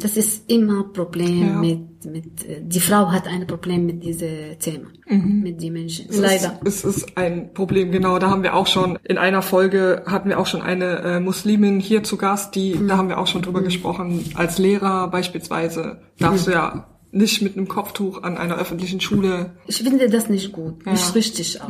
das 0.00 0.16
ist 0.16 0.50
immer 0.50 0.84
Problem 0.92 1.38
Mhm. 1.38 1.46
Ja. 1.46 1.58
mit, 1.60 2.04
mit 2.04 2.44
äh, 2.48 2.60
die 2.62 2.80
Frau 2.80 3.12
hat 3.12 3.28
ein 3.28 3.46
Problem 3.46 3.86
mit 3.86 4.02
diesem 4.02 4.58
Thema, 4.58 4.88
mit 5.08 5.62
den 5.62 5.72
Menschen. 5.72 6.06
Es 6.08 6.18
Leider. 6.18 6.58
Ist, 6.64 6.84
es 6.84 6.96
ist 6.96 7.16
ein 7.16 7.52
Problem, 7.54 7.92
genau. 7.92 8.18
Da 8.18 8.28
haben 8.28 8.42
wir 8.42 8.54
auch 8.54 8.66
schon, 8.66 8.98
in 9.04 9.18
einer 9.18 9.40
Folge 9.42 10.02
hatten 10.06 10.28
wir 10.30 10.40
auch 10.40 10.46
schon 10.46 10.62
eine 10.62 10.98
äh, 11.02 11.20
Muslimin 11.20 11.78
hier 11.78 12.02
zu 12.02 12.16
Gast, 12.16 12.54
die, 12.56 12.74
Mhm. 12.74 12.88
da 12.88 12.96
haben 12.96 13.08
wir 13.08 13.18
auch 13.18 13.28
schon 13.28 13.42
drüber 13.42 13.62
gesprochen. 13.62 14.24
Als 14.34 14.58
Lehrer 14.58 15.08
beispielsweise 15.08 16.00
darfst 16.18 16.48
du 16.48 16.50
ja 16.52 16.88
nicht 17.12 17.40
mit 17.40 17.56
einem 17.56 17.68
Kopftuch 17.68 18.22
an 18.24 18.36
einer 18.36 18.56
öffentlichen 18.58 19.00
Schule. 19.00 19.52
Ich 19.68 19.78
finde 19.78 20.10
das 20.10 20.28
nicht 20.28 20.52
gut, 20.52 20.84
nicht 20.86 21.14
richtig 21.14 21.62
auch. 21.62 21.68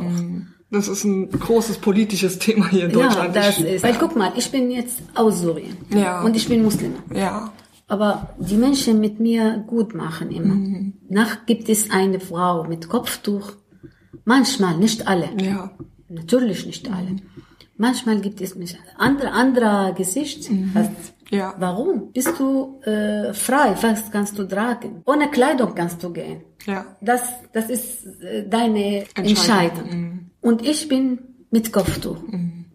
Das 0.69 0.87
ist 0.89 1.03
ein 1.05 1.29
großes 1.29 1.77
politisches 1.77 2.39
Thema 2.39 2.67
hier 2.69 2.85
in 2.85 2.91
Deutschland. 2.91 3.33
Ja, 3.35 3.41
das 3.41 3.59
ist. 3.59 3.83
Weil 3.83 3.95
guck 3.97 4.15
mal, 4.17 4.33
ich 4.35 4.51
bin 4.51 4.69
jetzt 4.69 4.99
aus 5.15 5.39
Syrien 5.39 5.77
Ja. 5.93 6.21
und 6.23 6.35
ich 6.35 6.47
bin 6.47 6.61
Muslime. 6.63 6.95
Ja, 7.13 7.53
Aber 7.87 8.35
die 8.37 8.57
Menschen 8.57 8.99
mit 8.99 9.19
mir 9.19 9.63
gut 9.65 9.95
machen 9.95 10.29
immer. 10.29 10.55
Mhm. 10.55 10.93
Nach 11.09 11.45
gibt 11.45 11.69
es 11.69 11.89
eine 11.89 12.19
Frau 12.19 12.65
mit 12.65 12.89
Kopftuch. 12.89 13.53
Manchmal, 14.25 14.77
nicht 14.77 15.07
alle. 15.07 15.29
ja, 15.41 15.71
Natürlich 16.09 16.65
nicht 16.65 16.89
alle. 16.91 17.15
Manchmal 17.77 18.19
gibt 18.19 18.41
es 18.41 18.55
mich 18.55 18.77
andere, 18.97 19.31
anderer 19.31 19.93
Gesicht. 19.93 20.51
Mhm. 20.51 20.71
Ja. 21.29 21.53
Warum? 21.57 22.11
Bist 22.13 22.33
du 22.39 22.79
äh, 22.83 23.33
frei? 23.33 23.75
Was 23.81 24.11
kannst 24.11 24.37
du 24.39 24.43
tragen? 24.45 25.01
Ohne 25.05 25.29
Kleidung 25.29 25.75
kannst 25.75 26.01
du 26.03 26.11
gehen. 26.11 26.41
ja. 26.65 26.85
Das, 27.01 27.21
das 27.53 27.69
ist 27.69 28.05
äh, 28.21 28.47
deine 28.47 29.05
Entscheidung. 29.15 29.17
Mhm. 29.17 29.27
Entscheidung. 29.27 30.31
Und 30.41 30.65
ich 30.67 30.87
bin 30.87 31.19
mit 31.51 31.71
Kopftuch. 31.71 32.17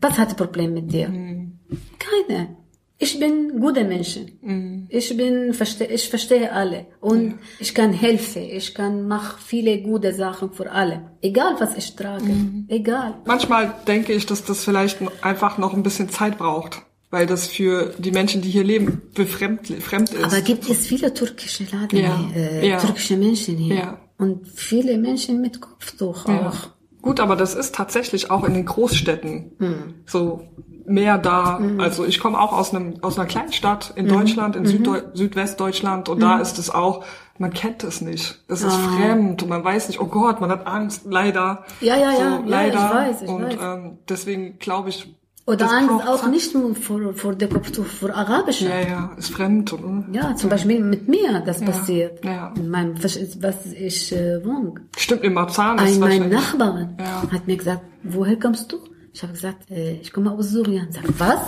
Was 0.00 0.18
hat 0.18 0.36
Problem 0.36 0.74
mit 0.74 0.92
dir? 0.92 1.08
Mhm. 1.08 1.58
Keine. 1.98 2.56
Ich 2.98 3.18
bin 3.18 3.58
gute 3.60 3.82
Menschen. 3.84 4.38
Mhm. 4.42 4.86
Ich 4.88 5.16
bin, 5.16 5.52
verste 5.54 5.84
ich 5.86 6.08
verstehe 6.08 6.52
alle. 6.52 6.86
Und 7.00 7.38
ich 7.58 7.74
kann 7.74 7.92
helfen. 7.92 8.42
Ich 8.42 8.74
kann 8.74 9.08
machen 9.08 9.38
viele 9.44 9.82
gute 9.82 10.12
Sachen 10.14 10.52
für 10.52 10.70
alle. 10.70 11.10
Egal 11.20 11.54
was 11.58 11.76
ich 11.76 11.96
trage. 11.96 12.24
Mhm. 12.24 12.66
Egal. 12.68 13.14
Manchmal 13.24 13.74
denke 13.88 14.12
ich, 14.12 14.24
dass 14.26 14.44
das 14.44 14.64
vielleicht 14.64 14.98
einfach 15.22 15.58
noch 15.58 15.74
ein 15.74 15.82
bisschen 15.82 16.10
Zeit 16.10 16.38
braucht, 16.38 16.82
weil 17.12 17.26
das 17.26 17.46
für 17.46 17.94
die 17.98 18.10
Menschen, 18.10 18.42
die 18.42 18.48
hier 18.50 18.64
leben, 18.64 19.02
befremd 19.14 19.68
fremd 19.80 20.12
ist. 20.14 20.24
Aber 20.24 20.40
gibt 20.40 20.68
es 20.68 20.78
viele 20.86 21.14
türkische 21.14 21.64
Laden, 21.70 21.98
Ja. 21.98 22.18
äh, 22.34 22.68
Ja. 22.68 22.78
türkische 22.78 23.16
Menschen 23.16 23.56
hier. 23.58 23.76
Ja. 23.76 23.98
Und 24.18 24.48
viele 24.48 24.98
Menschen 24.98 25.40
mit 25.40 25.60
Kopftuch 25.60 26.26
Ja. 26.26 26.48
auch. 26.48 26.68
Gut, 27.02 27.20
aber 27.20 27.36
das 27.36 27.54
ist 27.54 27.74
tatsächlich 27.74 28.30
auch 28.30 28.44
in 28.44 28.54
den 28.54 28.64
Großstädten 28.64 29.52
Hm. 29.58 29.94
so 30.06 30.48
mehr 30.86 31.18
da. 31.18 31.60
Also 31.78 32.04
ich 32.04 32.18
komme 32.18 32.40
auch 32.40 32.52
aus 32.52 32.74
einem 32.74 32.94
aus 33.02 33.18
einer 33.18 33.26
kleinen 33.28 33.52
Stadt 33.52 33.92
in 33.96 34.08
Deutschland, 34.08 34.56
in 34.56 34.64
Süddeu 34.66 35.00
Südwestdeutschland 35.12 36.08
und 36.08 36.20
da 36.22 36.38
ist 36.38 36.58
es 36.58 36.70
auch, 36.70 37.04
man 37.38 37.52
kennt 37.52 37.84
es 37.84 38.00
nicht. 38.00 38.42
Das 38.48 38.62
ist 38.62 38.74
fremd 38.76 39.42
und 39.42 39.48
man 39.48 39.62
weiß 39.64 39.88
nicht, 39.88 40.00
oh 40.00 40.06
Gott, 40.06 40.40
man 40.40 40.50
hat 40.50 40.66
Angst, 40.66 41.02
leider. 41.04 41.64
Ja, 41.80 41.96
ja, 41.96 42.10
ja, 42.10 42.16
so, 42.16 42.22
ja, 42.22 42.42
leider. 42.46 42.74
ich 42.78 42.94
weiß, 42.94 43.22
ich 43.22 43.28
und 43.28 43.42
weiß. 43.44 43.56
Ähm, 43.60 43.98
deswegen 44.08 44.58
glaube 44.58 44.88
ich, 44.90 45.14
Oder 45.44 45.56
das 45.56 45.70
Angst 45.72 46.06
auch 46.08 46.26
nicht 46.28 46.54
nur 46.54 46.74
vor, 46.74 47.14
vor 47.14 47.34
der 47.34 47.48
Kopftuch, 47.48 47.84
vor 47.84 48.14
Arabischen. 48.14 48.68
Ja, 48.68 48.80
ja, 48.80 49.14
ist 49.18 49.30
fremd. 49.32 49.72
Und, 49.72 50.14
Ja, 50.14 50.36
zum 50.36 50.50
Beispiel 50.50 50.78
mit 50.80 51.08
mir 51.08 51.40
das 51.44 51.60
passiert. 51.60 52.24
ja. 52.24 52.52
In 52.56 52.68
meinem, 52.68 52.94
was 53.02 53.16
ich 53.16 54.12
äh, 54.12 54.44
wohne. 54.44 54.74
Stimmt, 54.96 55.24
in 55.24 55.32
Marzahn 55.32 55.78
ist 55.78 55.94
Ein, 55.94 56.00
mein 56.00 56.10
wahrscheinlich- 56.10 56.32
Nachbarin 56.38 56.88
Ja. 56.98 57.22
hat 57.32 57.46
mir 57.48 57.56
gesagt, 57.56 57.82
woher 58.04 58.38
kommst 58.38 58.70
du? 58.72 58.76
Ich 59.12 59.22
habe 59.22 59.32
gesagt, 59.32 59.70
äh, 59.70 59.94
ich 60.00 60.12
komme 60.12 60.30
aus 60.30 60.50
Syrien. 60.50 60.92
Sagt, 60.92 61.08
was? 61.18 61.40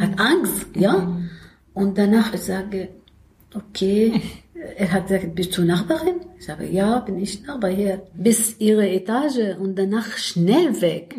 Hat 0.00 0.18
Angst, 0.18 0.66
ja? 0.74 1.16
Und 1.74 1.98
danach 1.98 2.32
ich 2.34 2.40
sage, 2.42 2.88
okay. 3.54 4.20
Er 4.78 4.90
hat 4.90 5.06
gesagt, 5.06 5.34
bist 5.34 5.56
du 5.56 5.62
Nachbarin? 5.64 6.14
Ich 6.38 6.46
sage, 6.46 6.66
ja, 6.66 6.98
bin 7.00 7.18
ich 7.18 7.42
Nachbar 7.46 7.70
hier. 7.70 8.02
Bis 8.14 8.58
ihre 8.58 8.88
Etage 8.88 9.54
und 9.60 9.76
danach 9.78 10.16
schnell 10.16 10.80
weg. 10.80 11.14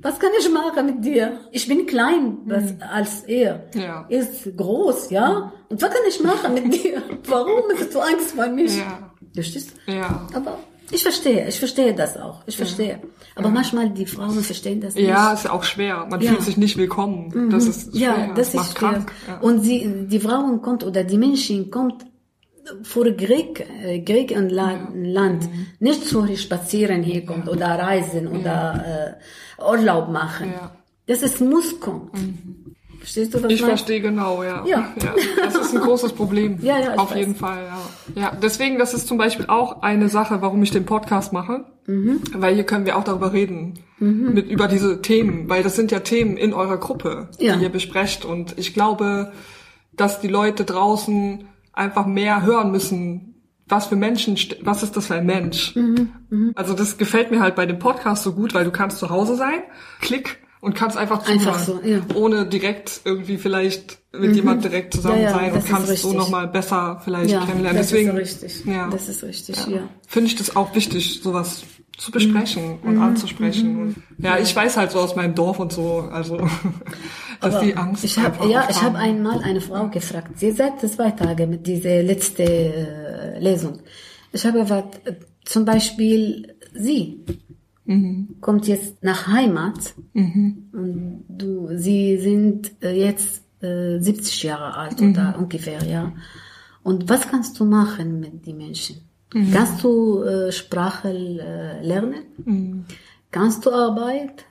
Was 0.00 0.18
kann 0.20 0.30
ich 0.38 0.48
machen 0.50 0.86
mit 0.86 1.04
dir? 1.04 1.40
Ich 1.50 1.66
bin 1.66 1.84
klein 1.86 2.38
was, 2.44 2.74
als 2.80 3.22
er. 3.24 3.64
Ja. 3.74 4.06
Er 4.08 4.20
ist 4.20 4.56
groß, 4.56 5.10
ja? 5.10 5.52
Und 5.68 5.82
was 5.82 5.90
kann 5.90 6.02
ich 6.08 6.22
machen 6.22 6.54
mit 6.54 6.72
dir? 6.72 7.02
Warum 7.26 7.62
hast 7.76 7.92
du 7.92 7.98
Angst 7.98 8.30
vor 8.36 8.46
mich? 8.46 8.76
Ja. 8.78 9.10
Verstehst 9.34 9.72
du? 9.86 9.92
Ja. 9.92 10.26
Aber 10.34 10.58
ich 10.92 11.02
verstehe, 11.02 11.48
ich 11.48 11.58
verstehe 11.58 11.92
das 11.94 12.16
auch. 12.16 12.42
Ich 12.46 12.56
verstehe. 12.56 13.00
Aber 13.34 13.48
manchmal 13.50 13.90
die 13.90 14.06
Frauen 14.06 14.40
verstehen 14.40 14.80
das 14.80 14.94
nicht. 14.94 15.08
Ja, 15.08 15.32
ist 15.32 15.44
ja 15.44 15.52
auch 15.52 15.64
schwer. 15.64 16.06
Man 16.08 16.20
Ja. 16.20 16.30
fühlt 16.30 16.42
sich 16.42 16.56
nicht 16.56 16.76
willkommen. 16.78 17.50
Das 17.50 17.66
ist 17.66 17.90
schwer. 17.90 18.00
ja, 18.28 18.34
das 18.34 18.54
macht 18.54 18.68
ist 18.70 18.78
schwer. 18.78 18.90
krank. 18.90 19.12
Ja. 19.26 19.38
Und 19.40 19.60
sie, 19.62 20.06
die 20.06 20.20
Frauen 20.20 20.62
kommt 20.62 20.84
oder 20.84 21.02
die 21.04 21.18
Menschen 21.18 21.70
kommt 21.72 22.06
vor 22.82 23.04
Krieg, 23.16 23.66
äh, 23.84 24.00
Krieg 24.00 24.30
und 24.36 24.50
La 24.50 24.72
Land, 24.94 25.44
Mhm. 25.44 25.66
nicht 25.80 26.04
so 26.04 26.26
spazieren 26.36 27.02
hier 27.02 27.24
kommt 27.24 27.48
oder 27.48 27.66
reisen 27.78 28.26
oder 28.28 29.16
äh, 29.58 29.62
Urlaub 29.62 30.08
machen. 30.10 30.52
Ja. 30.52 30.70
Das 31.06 31.22
ist 31.22 31.40
muss 31.40 31.80
kommen. 31.80 32.10
Verstehst 32.98 33.32
du, 33.32 33.42
was 33.42 33.50
Ich 33.52 33.62
verstehe 33.62 34.00
genau, 34.00 34.42
ja. 34.42 34.64
Ja. 34.66 34.92
Das 35.42 35.54
ist 35.54 35.74
ein 35.74 35.80
großes 35.80 36.12
Problem. 36.12 36.58
Ja, 36.62 36.78
ja, 36.80 36.94
Auf 36.96 37.10
weiß. 37.12 37.18
jeden 37.18 37.34
Fall, 37.36 37.64
ja. 38.16 38.20
Ja, 38.22 38.32
deswegen, 38.42 38.78
das 38.78 38.92
ist 38.92 39.06
zum 39.06 39.16
Beispiel 39.18 39.46
auch 39.46 39.82
eine 39.82 40.08
Sache, 40.08 40.42
warum 40.42 40.62
ich 40.62 40.72
den 40.72 40.84
Podcast 40.84 41.32
mache. 41.32 41.64
Mhm. 41.86 42.20
Weil 42.34 42.54
hier 42.56 42.64
können 42.64 42.84
wir 42.86 42.98
auch 42.98 43.04
darüber 43.04 43.32
reden. 43.32 43.78
Mit, 44.00 44.48
über 44.50 44.68
diese 44.68 45.00
Themen. 45.00 45.48
Weil 45.48 45.62
das 45.62 45.74
sind 45.76 45.90
ja 45.90 46.00
Themen 46.00 46.36
in 46.36 46.52
eurer 46.52 46.76
Gruppe, 46.76 47.28
Ja. 47.38 47.56
die 47.56 47.62
ihr 47.62 47.68
besprecht. 47.68 48.24
Und 48.24 48.58
ich 48.58 48.74
glaube, 48.74 49.32
dass 49.96 50.20
die 50.20 50.28
Leute 50.28 50.64
draußen 50.64 51.46
einfach 51.78 52.06
mehr 52.06 52.42
hören 52.42 52.70
müssen, 52.70 53.34
was 53.66 53.86
für 53.86 53.96
Menschen, 53.96 54.38
was 54.62 54.82
ist 54.82 54.96
das 54.96 55.06
für 55.08 55.14
ein 55.16 55.26
Mensch? 55.26 55.74
Mhm, 55.76 56.52
Also 56.54 56.74
das 56.74 56.96
gefällt 56.98 57.30
mir 57.30 57.40
halt 57.40 57.54
bei 57.54 57.66
dem 57.66 57.78
Podcast 57.78 58.22
so 58.22 58.32
gut, 58.32 58.54
weil 58.54 58.64
du 58.64 58.70
kannst 58.70 58.98
zu 58.98 59.10
Hause 59.10 59.36
sein, 59.36 59.60
klick 60.00 60.38
und 60.60 60.74
kannst 60.74 60.96
einfach 60.96 61.22
zuhören, 61.22 61.40
Einfach 61.40 61.58
so, 61.60 61.80
ja. 61.84 61.98
Mhm. 61.98 62.04
ohne 62.16 62.46
direkt 62.46 63.02
irgendwie 63.04 63.36
vielleicht 63.38 63.98
mit 64.12 64.34
jemand 64.34 64.64
direkt 64.64 64.94
zusammen 64.94 65.16
Ja, 65.22 65.30
ja, 65.30 65.34
sein 65.36 65.52
und 65.52 65.66
kannst 65.68 65.96
so 65.98 66.12
nochmal 66.14 66.48
besser 66.48 67.00
vielleicht 67.04 67.28
kennenlernen. 67.30 67.76
das 67.76 67.88
Deswegen, 67.90 68.08
ist 68.10 68.16
richtig. 68.42 68.64
Ja, 68.64 68.88
Das 68.90 69.08
ist 69.08 69.22
richtig, 69.22 69.56
ja. 69.66 69.88
finde 70.06 70.28
ich 70.28 70.36
das 70.36 70.56
auch 70.56 70.74
wichtig, 70.74 71.20
sowas 71.22 71.62
zu 71.98 72.10
besprechen 72.10 72.78
Mhm. 72.82 72.88
und 72.88 72.98
anzusprechen. 72.98 73.78
Und, 73.82 73.96
ja, 74.18 74.38
ich 74.38 74.54
weiß 74.56 74.76
halt 74.76 74.90
so 74.92 75.00
aus 75.00 75.14
meinem 75.16 75.34
Dorf 75.34 75.58
und 75.58 75.72
so, 75.72 76.08
also 76.10 76.36
dass 77.40 77.54
Aber 77.56 77.64
die 77.64 77.76
Angst 77.76 78.04
Ich 78.04 78.16
habe 78.16 78.26
einfach 78.34 78.48
ja, 78.48 78.66
ich 78.70 78.80
habe 78.82 78.96
einmal 78.98 79.42
eine 79.42 79.60
Frau 79.60 79.88
gefragt. 79.88 80.38
Sie 80.38 80.52
sagte 80.52 80.88
zwei 80.90 81.10
Tage 81.10 81.46
mit 81.46 81.66
dieser 81.66 82.02
letzte 82.02 82.44
äh, 82.44 83.38
Lesung. 83.40 83.80
Ich 84.32 84.46
habe 84.46 84.60
gesagt, 84.60 85.06
äh, 85.06 85.16
zum 85.44 85.64
Beispiel 85.64 86.54
Sie. 86.74 87.24
kommt 88.40 88.68
jetzt 88.68 89.02
nach 89.02 89.26
Heimat 89.28 89.94
und 90.12 91.24
du, 91.28 91.68
sie 91.76 92.18
sind 92.18 92.72
äh, 92.82 92.92
jetzt 92.92 93.42
äh, 93.62 93.98
70 93.98 94.42
Jahre 94.42 94.74
alt 94.76 95.00
oder 95.00 95.36
ungefähr, 95.38 95.82
ja. 95.84 96.12
Und 96.82 97.08
was 97.08 97.26
kannst 97.28 97.58
du 97.58 97.64
machen 97.64 98.20
mit 98.20 98.46
den 98.46 98.58
Menschen? 98.58 99.07
Kannst 99.30 99.84
du 99.84 100.22
äh, 100.22 100.52
Sprache 100.52 101.10
äh, 101.10 101.86
lernen? 101.86 102.22
Kannst 103.30 103.66
du 103.66 103.70
Arbeit? 103.70 104.44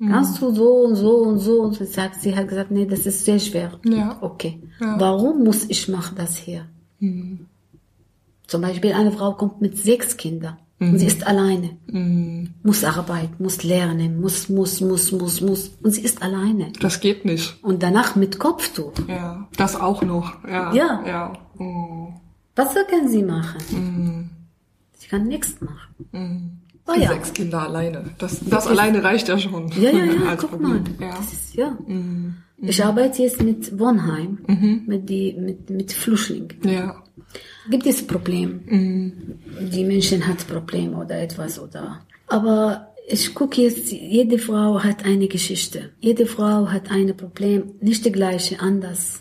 Kannst 0.00 0.40
du 0.42 0.54
so 0.54 0.70
und 0.86 0.96
so 0.96 1.16
und 1.18 1.38
so? 1.38 1.62
Und 1.62 1.74
sie 1.76 1.86
sagt, 1.86 2.20
sie 2.20 2.36
hat 2.36 2.48
gesagt, 2.48 2.70
nee, 2.70 2.84
das 2.84 3.06
ist 3.06 3.24
sehr 3.24 3.38
schwer. 3.38 3.72
Ja. 3.84 4.18
Okay. 4.20 4.60
Ja. 4.80 5.00
Warum 5.00 5.44
muss 5.44 5.64
ich 5.68 5.88
machen 5.88 6.16
das 6.16 6.36
hier? 6.36 6.66
Zum 8.46 8.60
Beispiel 8.60 8.92
eine 8.92 9.12
Frau 9.12 9.32
kommt 9.32 9.60
mit 9.62 9.78
sechs 9.78 10.16
Kindern 10.16 10.58
und 10.78 10.98
sie 10.98 11.06
ist 11.06 11.26
alleine. 11.26 11.70
Muss 12.62 12.84
arbeiten, 12.84 13.42
muss 13.42 13.62
lernen, 13.62 14.20
muss, 14.20 14.48
muss, 14.48 14.80
muss, 14.80 15.12
muss, 15.12 15.40
muss. 15.40 15.70
Und 15.82 15.90
sie 15.92 16.02
ist 16.02 16.22
alleine. 16.22 16.72
Das 16.80 17.00
geht 17.00 17.24
nicht. 17.24 17.62
Und 17.62 17.82
danach 17.82 18.16
mit 18.16 18.38
Kopftuch. 18.38 18.92
Ja. 19.08 19.48
Das 19.56 19.76
auch 19.76 20.02
noch. 20.02 20.44
Ja. 20.46 20.74
Ja. 20.74 21.02
Ja. 21.06 21.32
Mm. 21.58 22.14
Was 22.56 22.74
kann 22.90 23.08
sie 23.08 23.22
machen? 23.22 24.30
Sie 24.92 25.08
kann 25.08 25.26
nichts 25.26 25.60
machen. 25.60 26.60
Oh 26.86 26.92
Die 26.94 27.00
ja. 27.00 27.08
Sechs 27.08 27.32
Kinder 27.32 27.62
alleine. 27.62 28.04
Das, 28.18 28.40
das 28.44 28.66
alleine 28.66 29.02
reicht 29.02 29.28
ja 29.28 29.38
schon. 29.38 29.68
Ja, 29.72 29.90
ja, 29.90 30.04
ja, 30.04 30.36
guck 30.38 30.60
mal. 30.60 30.76
Problem. 30.78 30.96
Ja. 31.00 31.16
Das 31.16 31.32
ist, 31.32 31.54
ja. 31.54 31.76
Ich 32.58 32.84
arbeite 32.84 33.22
jetzt 33.22 33.42
mit 33.42 33.78
Wohnheim, 33.78 34.38
mit, 34.86 35.08
die, 35.08 35.32
mit, 35.34 35.70
mit 35.70 35.92
Flüchtlingen. 35.92 36.56
Ja. 36.62 37.02
Gibt 37.70 37.86
es 37.86 38.06
Problem? 38.06 38.60
Die 39.60 39.84
Menschen 39.84 40.26
hat 40.26 40.46
Problem 40.46 40.94
oder 40.94 41.20
etwas 41.20 41.58
oder. 41.58 42.00
Aber 42.28 42.93
ich 43.06 43.34
gucke 43.34 43.62
jetzt, 43.62 43.92
jede 43.92 44.38
Frau 44.38 44.82
hat 44.82 45.04
eine 45.04 45.28
Geschichte. 45.28 45.90
Jede 46.00 46.26
Frau 46.26 46.68
hat 46.68 46.90
ein 46.90 47.14
Problem, 47.16 47.74
nicht 47.80 48.04
die 48.04 48.12
gleiche, 48.12 48.60
anders. 48.60 49.20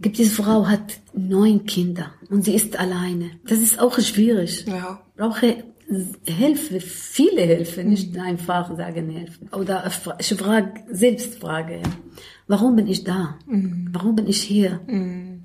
Gibt 0.00 0.20
es 0.20 0.32
Frau 0.32 0.66
hat 0.66 1.00
neun 1.14 1.64
Kinder 1.64 2.12
und 2.28 2.44
sie 2.44 2.54
ist 2.54 2.78
alleine. 2.78 3.30
Das 3.46 3.58
ist 3.58 3.78
auch 3.80 3.98
schwierig. 3.98 4.66
Ja. 4.66 5.00
Brauche 5.16 5.64
Hilfe, 6.26 6.80
viele 6.80 7.42
Hilfe, 7.42 7.84
nicht 7.84 8.16
einfach 8.18 8.74
sagen 8.76 9.10
Hilfe. 9.10 9.44
Oder 9.56 9.90
ich 10.18 10.34
frage, 10.34 10.80
selbst 10.90 11.36
frage, 11.36 11.80
warum 12.46 12.76
bin 12.76 12.88
ich 12.88 13.04
da? 13.04 13.38
Warum 13.92 14.16
bin 14.16 14.26
ich 14.26 14.42
hier? 14.42 14.80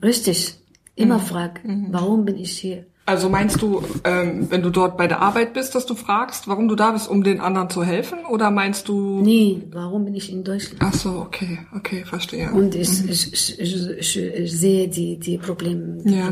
Richtig. 0.02 0.56
Immer 0.96 1.20
frag, 1.20 1.62
warum 1.92 2.26
bin 2.26 2.38
ich 2.38 2.58
hier? 2.58 2.86
Also 3.10 3.28
meinst 3.28 3.60
du, 3.64 3.82
ähm, 4.04 4.52
wenn 4.52 4.62
du 4.62 4.70
dort 4.70 4.96
bei 4.96 5.08
der 5.08 5.20
Arbeit 5.20 5.54
bist, 5.54 5.74
dass 5.74 5.88
du 5.88 5.96
fragst, 5.96 6.48
warum 6.48 6.68
du 6.68 6.76
da 6.76 6.92
bist, 6.92 7.10
um 7.10 7.24
den 7.24 7.40
anderen 7.42 7.68
zu 7.72 7.84
helfen? 7.84 8.20
Oder 8.30 8.52
meinst 8.52 8.88
du... 8.88 9.22
Nee, 9.22 9.64
warum 9.72 10.06
bin 10.06 10.14
ich 10.14 10.32
in 10.32 10.44
Deutschland? 10.44 10.78
Ach 10.80 10.94
so, 10.94 11.10
okay, 11.28 11.58
okay, 11.76 12.06
verstehe. 12.06 12.52
Und 12.52 12.76
ich, 12.76 13.10
ich, 13.10 13.34
ich, 13.34 13.60
ich, 13.60 14.18
ich, 14.18 14.52
sehe 14.60 14.88
die, 14.88 15.18
die 15.18 15.40
Probleme, 15.40 16.04
die 16.06 16.18
Ja, 16.18 16.32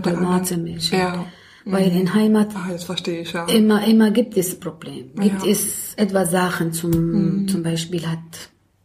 mich. 0.58 0.92
Ja. 0.92 1.26
Weil 1.66 1.92
in 1.96 2.14
Heimat 2.14 2.50
Ah, 2.56 2.70
jetzt 2.72 2.84
verstehe 2.84 3.22
ich, 3.22 3.34
ja. 3.34 3.46
immer, 3.48 3.84
immer 3.88 4.12
gibt 4.12 4.38
es 4.38 4.60
Probleme. 4.60 5.10
Gibt 5.20 5.44
Ja. 5.44 5.52
es 5.52 5.96
etwa 5.96 6.26
Sachen 6.26 6.74
zum, 6.74 7.48
zum 7.48 7.64
Beispiel 7.64 8.06
hat, 8.08 8.20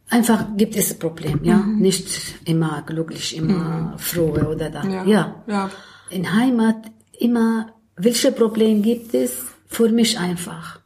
einfach 0.09 0.47
gibt 0.57 0.77
es 0.77 0.95
Problem, 0.99 1.41
ja. 1.43 1.59
Nicht 1.59 2.07
immer 2.47 2.83
glücklich, 2.87 3.37
immer 3.37 3.95
froh 3.99 4.33
oder 4.51 4.71
da. 4.71 4.83
Ja. 4.85 5.05
ja. 5.05 5.35
Ja. 5.47 5.71
In 6.09 6.35
Heimat 6.35 6.91
immer, 7.19 7.67
welche 7.97 8.33
Probleme 8.33 8.81
gibt 8.81 9.15
es? 9.15 9.33
Für 9.67 9.89
mich 9.89 10.19
einfach. 10.19 10.81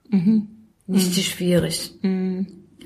Nicht 0.87 1.25
schwierig. 1.25 1.95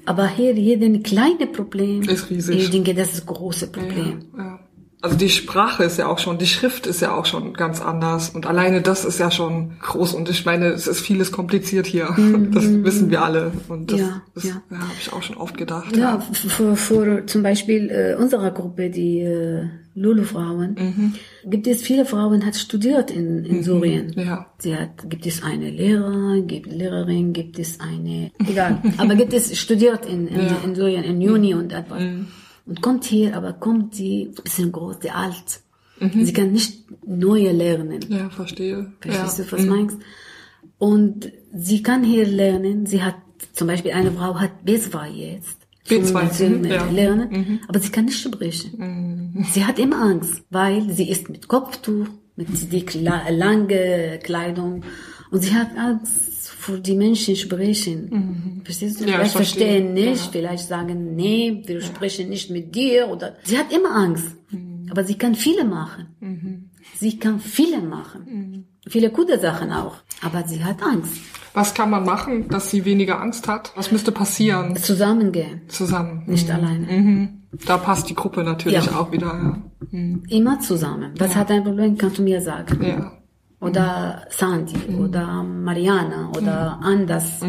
Aber 0.06 0.28
hier 0.28 0.54
jeden 0.54 1.02
kleine 1.02 1.46
Problem. 1.46 2.02
Ist 2.02 2.30
riesig. 2.30 2.56
Ich 2.58 2.70
denke, 2.70 2.94
das 2.94 3.12
ist 3.12 3.22
ein 3.22 3.34
großes 3.34 3.70
Problem. 3.70 4.24
Ja. 4.36 4.59
Also 5.02 5.16
die 5.16 5.30
Sprache 5.30 5.84
ist 5.84 5.98
ja 5.98 6.08
auch 6.08 6.18
schon, 6.18 6.36
die 6.36 6.46
Schrift 6.46 6.86
ist 6.86 7.00
ja 7.00 7.14
auch 7.14 7.24
schon 7.24 7.54
ganz 7.54 7.80
anders 7.80 8.28
und 8.30 8.44
alleine 8.46 8.82
das 8.82 9.06
ist 9.06 9.18
ja 9.18 9.30
schon 9.30 9.72
groß 9.80 10.12
und 10.12 10.28
ich 10.28 10.44
meine, 10.44 10.66
es 10.66 10.86
ist 10.86 11.00
vieles 11.00 11.32
kompliziert 11.32 11.86
hier. 11.86 12.14
Das 12.52 12.64
wissen 12.84 13.10
wir 13.10 13.22
alle 13.22 13.50
und 13.68 13.90
das, 13.92 13.98
Mhm, 14.00 14.06
Ja, 14.06 14.22
das 14.34 14.44
ja. 14.44 14.62
ja. 14.70 14.76
habe 14.78 14.90
ich 15.00 15.12
auch 15.12 15.22
schon 15.22 15.36
oft 15.38 15.56
gedacht. 15.56 15.96
Ja, 15.96 16.20
für, 16.32 16.76
für 16.76 17.24
zum 17.26 17.42
Beispiel 17.42 17.88
äh, 17.90 18.14
unserer 18.22 18.50
Gruppe, 18.50 18.90
die 18.90 19.20
äh, 19.20 19.64
Lulu-Frauen, 19.94 20.76
Mhm. 20.78 21.14
gibt 21.50 21.66
es 21.66 21.80
viele 21.82 22.04
Frauen, 22.04 22.44
hat 22.44 22.56
studiert 22.56 23.10
in, 23.10 23.44
in 23.46 23.62
Syrien. 23.62 24.12
Ja. 24.16 24.46
Sie 24.58 24.76
hat, 24.76 25.08
gibt 25.08 25.24
es 25.26 25.42
eine 25.42 25.70
Lehrer, 25.70 26.40
gibt 26.42 26.70
Lehrerin, 26.70 27.32
gibt 27.32 27.58
es 27.58 27.80
eine, 27.80 28.30
egal, 28.46 28.82
aber 28.98 29.14
gibt 29.14 29.32
es 29.32 29.58
studiert 29.58 30.04
in, 30.06 30.28
in, 30.28 30.40
Ja. 30.40 30.56
in 30.64 30.74
Syrien, 30.74 31.04
in 31.04 31.20
Juni 31.22 31.54
und 31.54 31.72
etwas. 31.72 32.02
Und 32.70 32.80
kommt 32.82 33.04
hier, 33.04 33.36
aber 33.36 33.52
kommt 33.52 33.96
sie 33.96 34.30
ein 34.38 34.42
bisschen 34.44 34.70
groß, 34.70 34.98
sie 35.02 35.10
alt. 35.10 35.60
Sie 36.00 36.32
kann 36.32 36.52
nicht 36.52 36.84
neue 37.06 37.52
lernen. 37.52 38.00
Ja, 38.08 38.30
verstehe. 38.30 38.92
Verstehst 39.00 39.38
ja. 39.38 39.44
du, 39.44 39.52
was 39.52 39.66
meinst? 39.66 39.98
Und 40.78 41.30
sie 41.52 41.82
kann 41.82 42.02
hier 42.04 42.26
lernen. 42.26 42.86
Sie 42.86 43.02
hat, 43.02 43.16
zum 43.52 43.66
Beispiel 43.66 43.92
eine 43.92 44.12
Frau 44.12 44.36
hat 44.36 44.52
B2 44.64 45.08
jetzt. 45.08 45.58
B2, 45.88 46.30
zum 46.30 46.58
mhm, 46.60 46.64
ja. 46.64 46.84
Lernen, 46.90 47.60
aber 47.66 47.80
sie 47.80 47.90
kann 47.90 48.04
nicht 48.04 48.20
sprechen. 48.20 49.44
Sie 49.52 49.64
hat 49.64 49.78
immer 49.78 50.00
Angst, 50.00 50.44
weil 50.50 50.90
sie 50.90 51.10
ist 51.10 51.28
mit 51.28 51.48
Kopftuch, 51.48 52.06
mit 52.36 52.48
die 52.72 52.86
lange 53.04 54.20
Kleidung 54.22 54.84
und 55.30 55.42
sie 55.42 55.54
hat 55.54 55.68
Angst 55.76 56.48
vor 56.58 56.78
die 56.78 56.94
Menschen 56.94 57.36
sprechen. 57.36 58.62
Verstehst 58.64 59.00
du? 59.00 59.04
Ja, 59.04 59.10
ich 59.10 59.14
vielleicht 59.16 59.32
verstehe. 59.32 59.66
verstehen 59.66 59.94
nicht, 59.94 60.24
Ja. 60.26 60.30
vielleicht 60.32 60.68
sagen, 60.68 61.14
nee, 61.16 61.62
wir 61.66 61.80
sprechen 61.80 62.28
nicht 62.28 62.50
mit 62.50 62.74
dir 62.74 63.08
oder 63.08 63.36
sie 63.44 63.58
hat 63.58 63.72
immer 63.72 63.94
Angst. 63.94 64.36
Aber 64.90 65.04
sie 65.04 65.14
kann 65.14 65.34
viele 65.34 65.64
machen. 65.64 66.70
Sie 66.98 67.18
kann 67.18 67.38
viele 67.40 67.80
machen. 67.80 68.66
Viele 68.88 69.10
gute 69.10 69.38
Sachen 69.38 69.70
auch. 69.72 69.96
Aber 70.22 70.46
sie 70.48 70.64
hat 70.64 70.82
Angst. 70.82 71.12
Was 71.54 71.74
kann 71.74 71.90
man 71.90 72.04
machen, 72.04 72.48
dass 72.48 72.70
sie 72.70 72.84
weniger 72.84 73.20
Angst 73.20 73.46
hat? 73.48 73.72
Was 73.76 73.90
müsste 73.92 74.12
passieren? 74.12 74.76
Zusammengehen, 74.76 75.62
Zusammen. 75.68 76.22
nicht 76.26 76.48
Mhm. 76.48 76.54
alleine. 76.54 76.86
Mhm. 76.86 77.28
Da 77.66 77.76
passt 77.78 78.08
die 78.08 78.14
Gruppe 78.14 78.42
natürlich 78.44 78.84
Ja. 78.86 78.96
auch 79.00 79.10
wieder. 79.12 79.26
Ja. 79.26 79.62
Mhm. 79.90 80.22
Immer 80.28 80.60
zusammen. 80.60 81.12
Was 81.18 81.34
hat 81.34 81.50
ein 81.50 81.64
Problem, 81.64 81.96
kannst 81.98 82.18
du 82.18 82.22
mir 82.22 82.40
sagen. 82.40 82.82
ja. 82.84 83.12
Oder 83.60 84.26
Sandy 84.30 84.74
oder 84.98 85.42
Mariana 85.42 86.30
oder 86.36 86.78
anders. 86.82 87.40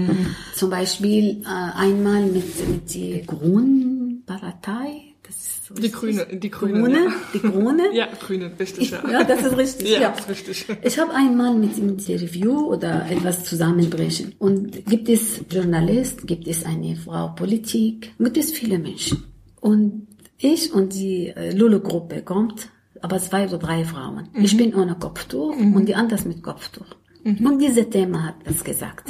Zum 0.56 0.70
Beispiel 0.70 1.42
äh, 1.46 1.78
einmal 1.78 2.24
mit, 2.24 2.70
mit 2.70 2.94
die 2.94 3.24
Grünen 3.26 4.24
Partei. 4.26 5.14
Das 5.26 5.36
ist 5.38 5.66
so 5.68 5.74
Die. 5.76 5.90
Grüne, 5.90 6.26
die 6.32 6.50
Grüne. 6.52 6.82
Grüne, 6.82 7.00
Ja. 7.06 7.12
die 7.34 7.40
Grüne. 7.40 7.84
ja, 7.94 8.08
Grüne, 8.20 8.52
richtig, 8.60 8.92
ja. 8.92 9.02
Ja, 9.10 9.24
das 9.24 9.42
ist 9.44 9.56
richtig. 9.58 9.90
Ja, 9.90 10.02
Ja, 10.02 10.10
ist 10.10 10.28
richtig. 10.30 10.66
Ich 10.84 11.00
habe 11.00 11.14
einmal 11.14 11.54
mit, 11.56 11.78
mit 11.78 12.06
der 12.08 12.20
Review 12.22 12.60
oder 12.74 13.10
etwas 13.10 13.46
zusammenbrechen. 13.46 14.36
Und 14.38 14.86
gibt 14.88 15.08
es 15.08 15.42
Journalist, 15.50 16.28
gibt 16.28 16.46
es 16.48 16.66
eine 16.66 16.98
Frau 16.98 17.30
Politik, 17.30 18.14
gibt 18.20 18.36
es 18.36 18.52
viele 18.52 18.80
Menschen. 18.80 19.24
Und 19.62 20.08
ich 20.38 20.74
und 20.74 20.94
die 20.94 21.28
äh, 21.28 21.56
Lulu-Gruppe 21.56 22.22
kommt, 22.24 22.68
aber 23.02 23.18
zwei 23.20 23.46
oder 23.48 23.58
drei 23.58 23.84
Frauen. 23.86 24.30
Ich 24.34 24.56
bin 24.58 24.74
ohne 24.76 24.96
Kopftuch 24.96 25.56
und 25.56 25.86
die 25.88 25.96
anders 25.96 26.26
mit 26.26 26.42
Kopftuch. 26.44 26.86
Und 27.24 27.60
dieses 27.60 27.90
Thema 27.90 28.24
hat 28.28 28.36
das 28.46 28.64
gesagt. 28.64 29.10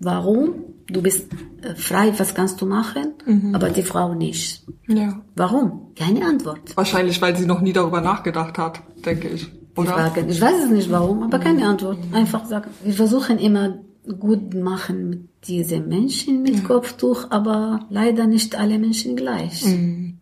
Warum? 0.00 0.54
Du 0.86 1.00
bist 1.00 1.32
äh, 1.62 1.74
frei, 1.76 2.12
was 2.18 2.34
kannst 2.34 2.60
du 2.60 2.66
machen, 2.66 3.14
aber 3.54 3.70
die 3.70 3.82
Frau 3.82 4.14
nicht. 4.14 4.66
Ja. 4.86 5.22
Warum? 5.34 5.92
Keine 5.96 6.26
Antwort. 6.26 6.76
Wahrscheinlich, 6.76 7.22
weil 7.22 7.34
sie 7.36 7.46
noch 7.46 7.62
nie 7.62 7.72
darüber 7.72 8.00
nachgedacht 8.02 8.58
hat, 8.58 8.82
denke 9.06 9.28
ich. 9.28 9.50
Oder? 9.76 9.92
Frage. 9.92 10.26
Ich 10.28 10.40
weiß 10.40 10.64
es 10.64 10.70
nicht 10.70 10.90
warum, 10.90 11.22
aber 11.22 11.38
keine 11.38 11.66
Antwort. 11.66 11.98
Einfach 12.12 12.44
sagen. 12.44 12.70
Wir 12.82 12.92
versuchen 12.92 13.38
immer 13.38 13.78
gut 14.18 14.52
machen 14.54 15.08
mit 15.08 15.28
diesen 15.48 15.88
Menschen 15.88 16.42
mit 16.42 16.64
Kopftuch, 16.64 17.30
aber 17.30 17.86
leider 17.88 18.26
nicht 18.26 18.58
alle 18.58 18.78
Menschen 18.78 19.16
gleich. 19.16 19.64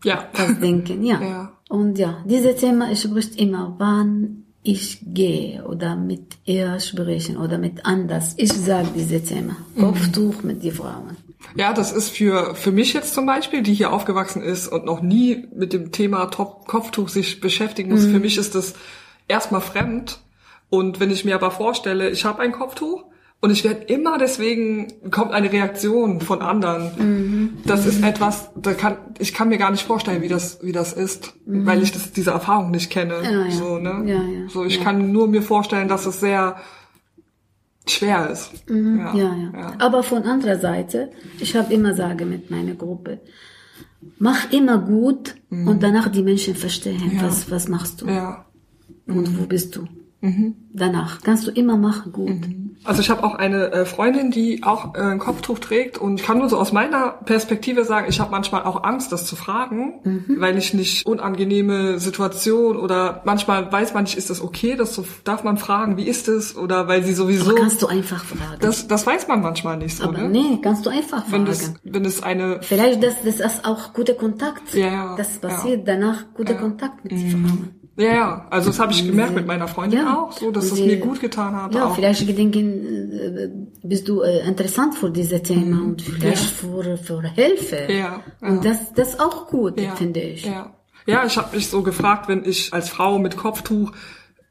Ja. 0.04 0.28
Das 0.32 0.58
denken, 0.60 1.02
ja. 1.04 1.20
Ja. 1.22 1.51
Und 1.72 1.98
ja, 1.98 2.22
dieses 2.26 2.56
Thema, 2.56 2.92
ich 2.92 3.00
spricht 3.00 3.36
immer, 3.36 3.76
wann 3.78 4.44
ich 4.62 4.98
gehe 5.06 5.64
oder 5.64 5.96
mit 5.96 6.36
ihr 6.44 6.78
sprechen 6.80 7.38
oder 7.38 7.56
mit 7.56 7.86
anders. 7.86 8.34
Ich 8.36 8.52
sage 8.52 8.88
dieses 8.94 9.24
Thema. 9.24 9.56
Kopftuch 9.80 10.42
mit 10.42 10.62
die 10.62 10.70
Frauen. 10.70 11.16
Ja, 11.56 11.72
das 11.72 11.90
ist 11.90 12.10
für, 12.10 12.54
für 12.56 12.72
mich 12.72 12.92
jetzt 12.92 13.14
zum 13.14 13.24
Beispiel, 13.24 13.62
die 13.62 13.72
hier 13.72 13.90
aufgewachsen 13.90 14.42
ist 14.42 14.68
und 14.68 14.84
noch 14.84 15.00
nie 15.00 15.46
mit 15.56 15.72
dem 15.72 15.92
Thema 15.92 16.26
Top 16.26 16.66
Kopftuch 16.68 17.08
sich 17.08 17.40
beschäftigen 17.40 17.90
muss. 17.90 18.04
Für 18.04 18.20
mich 18.20 18.36
ist 18.36 18.54
das 18.54 18.74
erstmal 19.26 19.62
fremd. 19.62 20.18
Und 20.68 21.00
wenn 21.00 21.10
ich 21.10 21.24
mir 21.24 21.36
aber 21.36 21.50
vorstelle, 21.50 22.10
ich 22.10 22.26
habe 22.26 22.42
ein 22.42 22.52
Kopftuch 22.52 23.02
und 23.42 23.50
ich 23.50 23.64
werde 23.64 23.82
immer 23.92 24.16
deswegen, 24.16 25.10
kommt 25.10 25.32
eine 25.32 25.52
Reaktion 25.52 26.20
von 26.20 26.40
anderen. 26.40 27.58
Das 27.66 27.84
ist 27.84 28.02
etwas, 28.02 28.50
da 28.56 28.72
kann, 28.72 28.96
ich 29.18 29.34
kann 29.34 29.50
mir 29.50 29.58
gar 29.58 29.70
nicht 29.70 29.82
vorstellen, 29.84 30.22
wie 30.22 30.28
das, 30.28 30.60
wie 30.62 30.72
das 30.72 30.94
ist, 30.94 31.34
weil 31.44 31.82
ich 31.82 31.92
das, 31.92 32.12
diese 32.12 32.30
Erfahrung 32.30 32.70
nicht 32.70 32.90
kenne. 32.90 33.16
Ja, 33.22 33.30
ja. 33.30 33.50
So, 33.50 33.78
ne? 33.78 34.02
Ja, 34.06 34.22
ja. 34.22 34.48
so, 34.48 34.64
ich 34.64 34.76
Ja. 34.76 34.84
kann 34.84 35.12
nur 35.12 35.26
mir 35.28 35.42
vorstellen, 35.42 35.88
dass 35.88 36.06
es 36.06 36.20
sehr, 36.20 36.56
schwer 37.88 38.30
ist. 38.30 38.68
Mhm, 38.70 38.98
ja, 38.98 39.34
ja. 39.36 39.72
Aber 39.78 40.02
von 40.02 40.22
anderer 40.22 40.58
Seite, 40.58 41.10
ich 41.40 41.56
habe 41.56 41.72
immer 41.74 41.94
sage 41.94 42.24
mit 42.24 42.50
meiner 42.50 42.74
Gruppe, 42.74 43.20
mach 44.18 44.52
immer 44.52 44.78
gut 44.78 45.34
mhm. 45.50 45.68
und 45.68 45.82
danach 45.82 46.08
die 46.08 46.22
Menschen 46.22 46.54
verstehen, 46.54 47.18
was, 47.20 47.50
was 47.50 47.68
machst 47.68 48.02
du. 48.02 48.06
Ja. 48.06 48.46
Und 49.06 49.38
wo 49.38 49.46
bist 49.46 49.74
du. 49.76 49.86
Mhm. 50.22 50.54
Danach 50.72 51.20
kannst 51.22 51.46
du 51.46 51.50
immer 51.50 51.76
machen, 51.76 52.12
gut. 52.12 52.28
Mhm. 52.28 52.76
Also 52.84 53.00
ich 53.00 53.10
habe 53.10 53.22
auch 53.24 53.34
eine 53.34 53.72
äh, 53.72 53.84
Freundin, 53.84 54.30
die 54.30 54.62
auch 54.64 54.94
äh, 54.94 55.00
ein 55.00 55.18
Kopftuch 55.18 55.58
trägt 55.58 55.98
und 55.98 56.20
ich 56.20 56.26
kann 56.26 56.38
nur 56.38 56.48
so 56.48 56.58
aus 56.58 56.72
meiner 56.72 57.10
Perspektive 57.24 57.84
sagen, 57.84 58.06
ich 58.08 58.18
habe 58.18 58.30
manchmal 58.30 58.64
auch 58.64 58.82
Angst, 58.82 59.12
das 59.12 59.26
zu 59.26 59.36
fragen, 59.36 60.00
mhm. 60.02 60.36
weil 60.38 60.56
ich 60.58 60.74
nicht 60.74 61.06
unangenehme 61.06 61.98
Situation 62.00 62.76
oder 62.76 63.22
manchmal 63.24 63.70
weiß 63.70 63.94
man 63.94 64.04
nicht, 64.04 64.16
ist 64.16 64.30
das 64.30 64.40
okay, 64.40 64.74
das 64.76 64.94
so, 64.94 65.04
darf 65.24 65.44
man 65.44 65.58
fragen, 65.58 65.96
wie 65.96 66.08
ist 66.08 66.28
es 66.28 66.56
oder 66.56 66.88
weil 66.88 67.04
sie 67.04 67.14
sowieso. 67.14 67.50
Aber 67.50 67.60
kannst 67.60 67.82
du 67.82 67.86
einfach 67.86 68.24
fragen. 68.24 68.60
Das, 68.60 68.88
das 68.88 69.06
weiß 69.06 69.28
man 69.28 69.42
manchmal 69.42 69.76
nicht 69.76 69.96
so. 69.96 70.04
Aber 70.04 70.18
ne? 70.18 70.28
nee, 70.28 70.58
kannst 70.62 70.84
du 70.86 70.90
einfach 70.90 71.26
fragen. 71.26 71.44
Wenn 71.44 71.52
es, 71.52 71.74
wenn 71.84 72.04
es 72.04 72.22
eine. 72.22 72.62
Vielleicht 72.62 73.02
das, 73.02 73.14
das 73.24 73.40
ist 73.40 73.64
auch 73.64 73.92
guter 73.92 74.14
Kontakt. 74.14 74.74
Ja, 74.74 74.86
ja. 74.86 75.16
Das 75.16 75.38
passiert 75.38 75.86
ja. 75.86 75.94
danach 75.94 76.24
guter 76.34 76.54
ja. 76.54 76.60
Kontakt 76.60 77.04
mit 77.04 77.12
mhm. 77.12 77.30
Frauen. 77.30 77.82
Ja, 77.96 78.14
ja, 78.14 78.46
also 78.48 78.70
das 78.70 78.78
habe 78.80 78.92
ich 78.92 79.06
gemerkt 79.06 79.34
mit 79.34 79.46
meiner 79.46 79.68
Freundin 79.68 80.00
ja. 80.00 80.11
Auch, 80.18 80.32
so 80.32 80.50
dass 80.50 80.66
es 80.66 80.80
mir 80.80 80.98
gut 80.98 81.20
getan 81.20 81.54
hat. 81.54 81.74
Ja, 81.74 81.86
auch. 81.86 81.94
vielleicht 81.94 82.26
gedenken, 82.26 83.12
äh, 83.12 83.50
bist 83.86 84.08
du 84.08 84.22
äh, 84.22 84.46
interessant 84.46 84.94
für 84.94 85.10
dieses 85.10 85.42
Thema 85.42 85.76
mhm. 85.76 85.90
und 85.90 86.02
vielleicht 86.02 86.50
für, 86.50 86.96
für 86.96 87.22
Hilfe. 87.22 87.88
Ja. 87.92 88.20
Und 88.40 88.64
das, 88.64 88.92
das 88.94 89.10
ist 89.10 89.20
auch 89.20 89.48
gut, 89.48 89.80
finde 89.96 90.20
ich. 90.20 90.44
Ja, 90.44 90.74
ja 91.06 91.24
ich 91.24 91.36
habe 91.36 91.56
mich 91.56 91.68
so 91.68 91.82
gefragt, 91.82 92.28
wenn 92.28 92.44
ich 92.44 92.72
als 92.72 92.88
Frau 92.88 93.18
mit 93.18 93.36
Kopftuch 93.36 93.92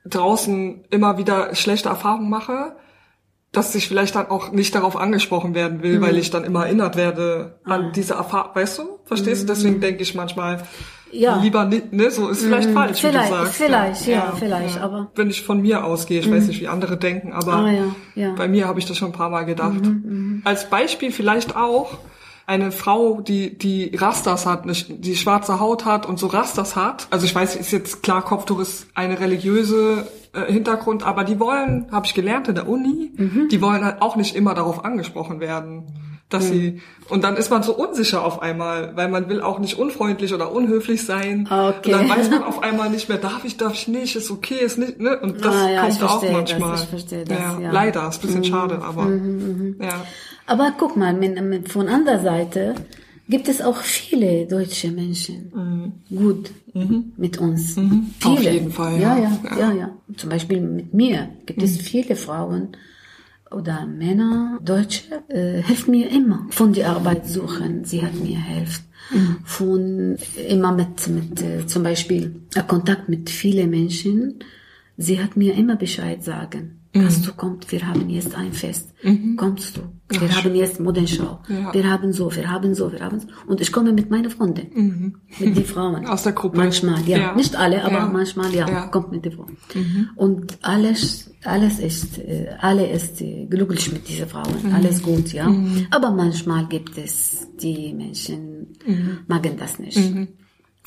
draußen 0.06 0.86
immer 0.90 1.18
wieder 1.18 1.54
schlechte 1.56 1.90
Erfahrungen 1.90 2.30
mache, 2.30 2.76
dass 3.52 3.76
ich 3.76 3.88
vielleicht 3.88 4.16
dann 4.16 4.28
auch 4.28 4.52
nicht 4.52 4.74
darauf 4.76 4.96
angesprochen 4.96 5.54
werden 5.54 5.84
will, 5.84 6.00
mhm. 6.00 6.02
weil 6.02 6.18
ich 6.18 6.30
dann 6.30 6.44
immer 6.44 6.66
erinnert 6.66 6.96
werde 6.96 7.60
an 7.66 7.86
ah. 7.86 7.92
diese 7.94 8.14
Erfahrung. 8.14 8.56
Weißt 8.56 8.80
du? 8.80 9.00
Verstehst 9.04 9.44
mhm. 9.44 9.48
du? 9.48 9.54
Deswegen 9.54 9.82
denke 9.82 10.04
ich 10.04 10.16
manchmal, 10.16 10.64
ja. 11.12 11.42
lieber 11.42 11.66
nicht, 11.66 11.94
ne, 11.94 12.12
so 12.12 12.30
ist 12.30 12.44
vielleicht 12.44 12.70
mhm. 12.70 12.74
falsch, 12.74 13.02
vielleicht, 13.02 13.28
wie 13.28 13.30
du 13.30 13.36
sagst. 13.36 13.54
Vielleicht, 13.56 14.08
ja, 14.08 14.14
ja 14.14 14.34
vielleicht, 14.38 14.76
ja. 14.78 14.82
aber. 14.82 15.12
Wenn 15.16 15.30
ich 15.30 15.44
von 15.44 15.62
mir 15.62 15.84
ausgehe, 15.86 16.20
ich 16.20 16.28
mhm. 16.28 16.36
weiß 16.36 16.48
nicht, 16.48 16.62
wie 16.62 16.68
andere 16.68 16.98
denken, 16.98 17.34
aber 17.34 17.54
ah, 17.54 17.72
ja, 18.16 18.34
bei 18.34 18.48
mir 18.48 18.68
habe 18.68 18.80
ich 18.80 18.86
das 18.86 18.98
schon 18.98 19.10
ein 19.10 19.14
paar 19.14 19.30
Mal 19.30 19.46
gedacht. 19.46 19.84
Mhm, 19.86 20.04
mhm. 20.06 20.42
Als 20.44 20.70
Beispiel 20.70 21.12
vielleicht 21.12 21.56
auch 21.56 21.98
eine 22.48 22.72
Frau, 22.72 23.22
die, 23.22 23.58
die 23.58 23.96
Rastas 23.96 24.46
hat, 24.46 24.64
die 24.66 25.16
schwarze 25.16 25.60
Haut 25.60 25.86
hat 25.86 26.06
und 26.06 26.20
so 26.20 26.28
Rastas 26.28 26.76
hat. 26.76 27.08
Also 27.10 27.26
ich 27.26 27.34
weiß, 27.34 27.56
ist 27.56 27.72
jetzt 27.72 28.04
klar, 28.04 28.24
Kopftuch 28.24 28.60
ist 28.60 28.88
eine 28.94 29.20
religiöse 29.20 30.08
äh, 30.34 30.52
Hintergrund, 30.52 31.06
aber 31.06 31.24
die 31.24 31.40
wollen, 31.40 31.88
habe 31.92 32.06
ich 32.06 32.14
gelernt 32.14 32.48
in 32.48 32.56
der 32.56 32.68
Uni, 32.68 33.12
mhm. 33.16 33.48
die 33.50 33.62
wollen 33.62 33.86
halt 33.86 34.02
auch 34.02 34.16
nicht 34.16 34.36
immer 34.36 34.54
darauf 34.54 34.84
angesprochen 34.84 35.40
werden 35.40 36.11
dass 36.32 36.46
mhm. 36.46 36.54
sie 36.54 36.82
und 37.12 37.26
dann 37.26 37.36
ist 37.36 37.52
man 37.52 37.62
so 37.62 37.76
unsicher 37.76 38.24
auf 38.24 38.42
einmal, 38.42 38.96
weil 38.96 39.10
man 39.10 39.28
will 39.28 39.42
auch 39.42 39.60
nicht 39.60 39.78
unfreundlich 39.78 40.34
oder 40.34 40.54
unhöflich 40.54 41.06
sein. 41.06 41.46
Okay. 41.46 41.76
Und 41.84 41.92
dann 41.92 42.10
weiß 42.10 42.30
man 42.30 42.44
auf 42.44 42.64
einmal 42.64 42.90
nicht 42.90 43.10
mehr, 43.10 43.18
darf 43.18 43.44
ich, 43.44 43.58
darf 43.58 43.74
ich 43.74 43.90
nicht, 43.90 44.16
ist 44.16 44.32
okay, 44.32 44.64
ist 44.64 44.78
nicht, 44.78 45.00
ne? 45.00 45.20
Und 45.20 45.44
das 45.44 45.54
ah, 45.54 45.70
ja, 45.70 45.82
kommt 45.82 46.04
auch 46.04 46.32
manchmal. 46.32 46.72
Das, 46.72 46.84
ich 46.84 46.90
verstehe 46.90 47.26
das, 47.26 47.38
ja, 47.38 47.60
ja. 47.60 47.72
Leider, 47.72 48.08
ist 48.08 48.18
ein 48.18 48.22
bisschen 48.22 48.40
mhm. 48.40 48.46
schade, 48.46 48.82
aber 48.82 49.04
mhm, 49.04 49.76
mhm. 49.76 49.76
ja. 49.82 50.06
Aber 50.48 50.74
guck 50.78 50.96
mal, 50.96 51.14
mit, 51.14 51.42
mit, 51.44 51.70
von 51.70 51.90
anderer 51.90 52.20
Seite 52.22 52.76
gibt 53.28 53.50
es 53.50 53.62
auch 53.62 53.78
viele 53.78 54.46
deutsche 54.46 54.90
Menschen 54.92 55.52
mhm. 55.54 56.16
gut 56.16 56.52
mhm. 56.74 57.12
mit 57.18 57.38
uns. 57.40 57.76
Mhm. 57.76 58.12
Viele. 58.20 58.34
Auf 58.34 58.42
jeden 58.42 58.72
Fall. 58.72 59.00
Ja, 59.00 59.18
ja, 59.18 59.32
ja, 59.60 59.72
ja. 59.74 59.90
Zum 60.16 60.30
Beispiel 60.30 60.62
mit 60.62 60.94
mir 60.94 61.30
gibt 61.46 61.62
es 61.62 61.78
viele 61.78 62.16
Frauen, 62.16 62.70
oder 63.52 63.86
Männer, 63.86 64.60
Deutsche, 64.64 65.24
äh, 65.28 65.62
hilft 65.62 65.88
mir 65.88 66.10
immer. 66.10 66.48
Von 66.50 66.74
der 66.74 66.90
Arbeit 66.90 67.28
suchen, 67.28 67.84
sie 67.84 68.02
hat 68.02 68.16
mir 68.16 68.40
helfen. 68.40 68.86
Mhm. 69.12 69.38
Von 69.44 70.18
immer 70.48 70.72
mit, 70.72 71.08
mit 71.08 71.42
äh, 71.42 71.66
zum 71.68 71.84
Beispiel 71.84 72.42
äh, 72.56 72.64
Kontakt 72.64 73.10
mit 73.10 73.30
vielen 73.30 73.70
Menschen. 73.70 74.40
Sie 74.98 75.22
hat 75.22 75.36
mir 75.36 75.56
immer 75.56 75.76
Bescheid 75.76 76.24
sagen. 76.24 76.81
Mhm. 76.94 77.02
Kannst 77.02 77.26
du 77.26 77.34
kommt, 77.34 77.72
wir 77.72 77.88
haben 77.88 78.10
jetzt 78.10 78.36
ein 78.36 78.52
Fest. 78.52 78.94
Mhm. 79.02 79.38
Kommst 79.38 79.78
du? 79.78 79.82
Wir 80.10 80.30
Ach, 80.30 80.44
haben 80.44 80.56
jetzt 80.56 80.80
Modenschau. 80.80 81.40
Ja. 81.48 81.74
Wir 81.74 81.90
haben 81.90 82.12
so, 82.12 82.36
wir 82.36 82.50
haben 82.50 82.76
so, 82.76 82.92
wir 82.92 83.00
haben 83.00 83.22
so. 83.22 83.28
Und 83.48 83.62
ich 83.62 83.72
komme 83.72 83.94
mit 83.94 84.10
meiner 84.10 84.30
Freundin. 84.30 84.68
Mhm. 84.74 85.16
Mit 85.40 85.56
den 85.56 85.64
Frauen. 85.64 86.06
Aus 86.06 86.24
der 86.24 86.34
Gruppe. 86.34 86.58
Manchmal, 86.58 87.02
ja. 87.08 87.18
ja. 87.18 87.36
Nicht 87.36 87.56
alle, 87.56 87.84
aber 87.86 88.00
ja. 88.00 88.08
manchmal, 88.08 88.54
ja, 88.54 88.88
kommt 88.88 89.12
mit 89.12 89.24
den 89.24 89.32
Frauen. 89.32 89.58
Mhm. 89.74 90.10
Und 90.16 90.58
alles, 90.64 91.32
alles 91.46 91.80
ist, 91.80 92.18
äh, 92.20 92.50
alle 92.60 92.90
ist 92.92 93.22
äh, 93.22 93.46
glücklich 93.46 93.92
mit 93.94 94.10
diesen 94.10 94.28
Frauen. 94.28 94.54
Mhm. 94.62 94.74
Alles 94.76 95.02
gut, 95.02 95.32
ja. 95.32 95.48
Mhm. 95.48 95.88
Aber 95.92 96.12
manchmal 96.12 96.68
gibt 96.68 96.98
es 96.98 97.48
die 97.62 97.94
Menschen, 97.94 98.76
mhm. 98.86 99.20
magen 99.28 99.56
das 99.58 99.80
nicht. 99.80 99.98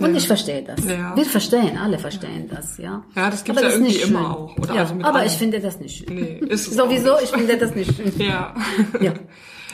Und 0.00 0.10
ja. 0.10 0.16
ich 0.16 0.26
verstehe 0.26 0.62
das. 0.62 0.84
Ja. 0.84 1.16
Wir 1.16 1.24
verstehen, 1.24 1.78
alle 1.78 1.98
verstehen 1.98 2.48
das, 2.50 2.78
ja. 2.78 3.04
Ja, 3.14 3.30
das 3.30 3.44
gibt 3.44 3.58
es 3.58 3.62
ja 3.62 3.70
irgendwie 3.70 3.96
immer 3.98 4.36
auch. 4.36 4.56
Oder 4.58 4.74
ja, 4.74 4.80
also 4.80 4.94
aber 4.94 5.20
allen. 5.20 5.26
ich 5.28 5.34
finde 5.34 5.60
das 5.60 5.78
nicht 5.78 5.98
schön. 5.98 6.14
Nee, 6.16 6.40
ist 6.48 6.66
es 6.66 6.76
Sowieso, 6.76 7.12
ich 7.22 7.30
finde 7.30 7.56
das 7.56 7.74
nicht 7.76 7.94
schön. 7.94 8.12
ja. 8.18 8.54
ja. 9.00 9.14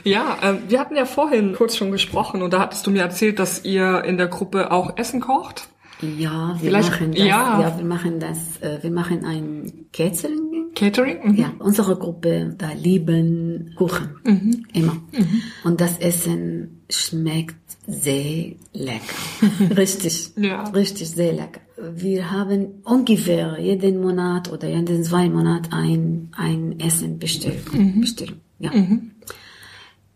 Ja, 0.02 0.38
äh, 0.40 0.54
wir 0.68 0.80
hatten 0.80 0.96
ja 0.96 1.04
vorhin 1.04 1.54
kurz 1.54 1.76
schon 1.76 1.90
gesprochen 1.92 2.40
und 2.40 2.54
da 2.54 2.61
hattest 2.61 2.87
du 2.87 2.90
mir 2.90 3.02
erzählt, 3.02 3.38
dass 3.38 3.66
ihr 3.66 4.02
in 4.04 4.16
der 4.16 4.28
Gruppe 4.28 4.70
auch 4.70 4.96
Essen 4.96 5.20
kocht. 5.20 5.68
Ja, 6.00 6.56
wir 6.61 6.70
Vielleicht, 6.70 6.90
machen 6.90 7.12
das. 7.12 7.20
Ja. 7.20 7.61
ja, 7.61 7.76
wir 7.76 7.85
machen 7.85 8.20
das. 8.20 8.56
Äh, 8.62 8.83
wir 8.83 8.90
machen 8.90 9.24
ein 9.24 9.87
Catering. 9.92 10.72
Catering? 10.74 11.33
Mhm. 11.33 11.35
Ja, 11.35 11.52
unsere 11.59 11.96
Gruppe 11.96 12.54
da 12.56 12.70
lieben 12.72 13.74
Kuchen 13.76 14.16
mhm. 14.24 14.66
immer. 14.72 14.94
Mhm. 15.12 15.42
Und 15.64 15.80
das 15.80 15.98
Essen 15.98 16.80
schmeckt 16.90 17.57
sehr 17.87 18.53
lecker. 18.72 19.16
richtig, 19.76 20.33
ja. 20.37 20.64
richtig 20.64 21.11
sehr 21.11 21.33
lecker. 21.33 21.61
Wir 21.94 22.31
haben 22.31 22.83
ungefähr 22.85 23.59
jeden 23.59 24.00
Monat 24.00 24.53
oder 24.53 24.68
jeden 24.68 25.03
zwei 25.03 25.29
Monat 25.29 25.72
ein 25.72 26.29
ein 26.37 26.79
Essen 26.79 27.18
bestellt. 27.18 27.72
Mhm. 27.72 28.00
Bestellen. 28.00 28.40
Ja. 28.59 28.70
Mhm. 28.72 29.12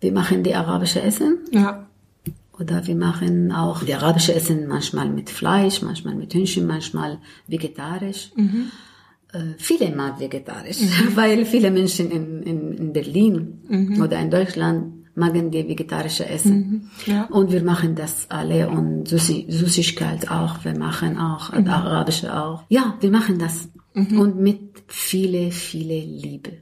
Wir 0.01 0.13
machen 0.13 0.43
die 0.43 0.55
arabische 0.55 1.01
Essen. 1.01 1.39
Ja. 1.51 1.87
Oder 2.59 2.87
wir 2.87 2.95
machen 2.95 3.51
auch 3.51 3.83
die 3.83 3.95
arabische 3.95 4.35
Essen 4.35 4.69
manchmal 4.69 5.09
mit 5.09 5.31
Fleisch, 5.31 5.83
manchmal 5.83 6.15
mit 6.15 6.35
Hühnchen, 6.35 6.67
manchmal 6.67 7.19
vegetarisch. 7.49 8.31
Mhm. 8.37 8.71
Äh, 9.33 9.55
viele 9.59 9.95
mal 9.95 10.21
vegetarisch, 10.21 10.81
mhm. 10.81 10.91
weil 11.17 11.45
viele 11.47 11.71
Menschen 11.71 12.11
in, 12.11 12.43
in, 12.43 12.73
in 12.73 12.93
Berlin 12.93 13.61
mhm. 13.69 14.03
oder 14.03 14.21
in 14.21 14.31
Deutschland 14.31 15.04
magen 15.15 15.51
die 15.51 15.67
vegetarische 15.69 16.27
Essen. 16.29 16.91
Mhm. 17.07 17.13
Ja. 17.13 17.25
Und 17.27 17.53
wir 17.53 17.63
machen 17.63 17.95
das 17.95 18.27
alle 18.31 18.69
und 18.69 19.07
Süßi 19.09 19.47
Süßigkeit 19.49 20.31
auch. 20.31 20.65
Wir 20.65 20.77
machen 20.77 21.19
auch 21.19 21.53
mhm. 21.53 21.69
arabische 21.69 22.37
auch. 22.37 22.65
Ja, 22.69 22.97
wir 23.01 23.11
machen 23.11 23.39
das. 23.39 23.69
Mhm. 23.95 24.19
Und 24.19 24.41
mit 24.41 24.83
viele, 24.89 25.51
viele 25.51 26.01
Liebe. 26.01 26.53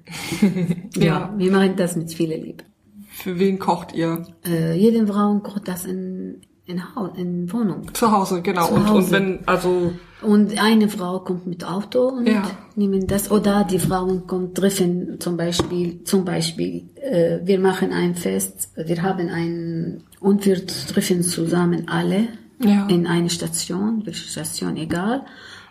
ja. 0.96 1.04
ja, 1.04 1.34
wir 1.36 1.50
machen 1.50 1.74
das 1.76 1.96
mit 1.96 2.12
viele 2.12 2.36
Liebe. 2.36 2.64
Für 3.08 3.38
wen 3.38 3.58
kocht 3.58 3.94
ihr? 3.94 4.26
Äh, 4.44 4.74
jede 4.74 5.06
Frau 5.06 5.38
kocht 5.38 5.68
das 5.68 5.84
in, 5.84 6.40
in, 6.66 6.94
Haus, 6.94 7.10
in 7.16 7.52
Wohnung. 7.52 7.92
Zu 7.94 8.10
Hause, 8.10 8.42
genau. 8.42 8.66
Zu 8.66 8.74
und, 8.74 8.88
Hause. 8.88 8.98
und 8.98 9.10
wenn, 9.12 9.48
also. 9.48 9.92
Und 10.22 10.62
eine 10.62 10.88
Frau 10.88 11.18
kommt 11.20 11.46
mit 11.46 11.64
Auto 11.64 12.08
und 12.08 12.28
ja. 12.28 12.48
nehmen 12.76 13.06
das. 13.06 13.30
Oder 13.30 13.64
die 13.64 13.80
Frauen 13.80 14.26
kommen 14.26 14.54
treffen, 14.54 15.18
zum 15.18 15.36
Beispiel, 15.36 16.04
zum 16.04 16.24
Beispiel, 16.24 16.90
äh, 16.94 17.40
wir 17.42 17.58
machen 17.58 17.92
ein 17.92 18.14
Fest, 18.14 18.70
wir 18.76 19.02
haben 19.02 19.28
ein, 19.28 20.04
und 20.20 20.46
wir 20.46 20.64
treffen 20.64 21.22
zusammen 21.22 21.88
alle 21.88 22.28
ja. 22.60 22.86
in 22.86 23.08
eine 23.08 23.30
Station, 23.30 24.02
welche 24.04 24.28
Station, 24.28 24.76
egal. 24.76 25.24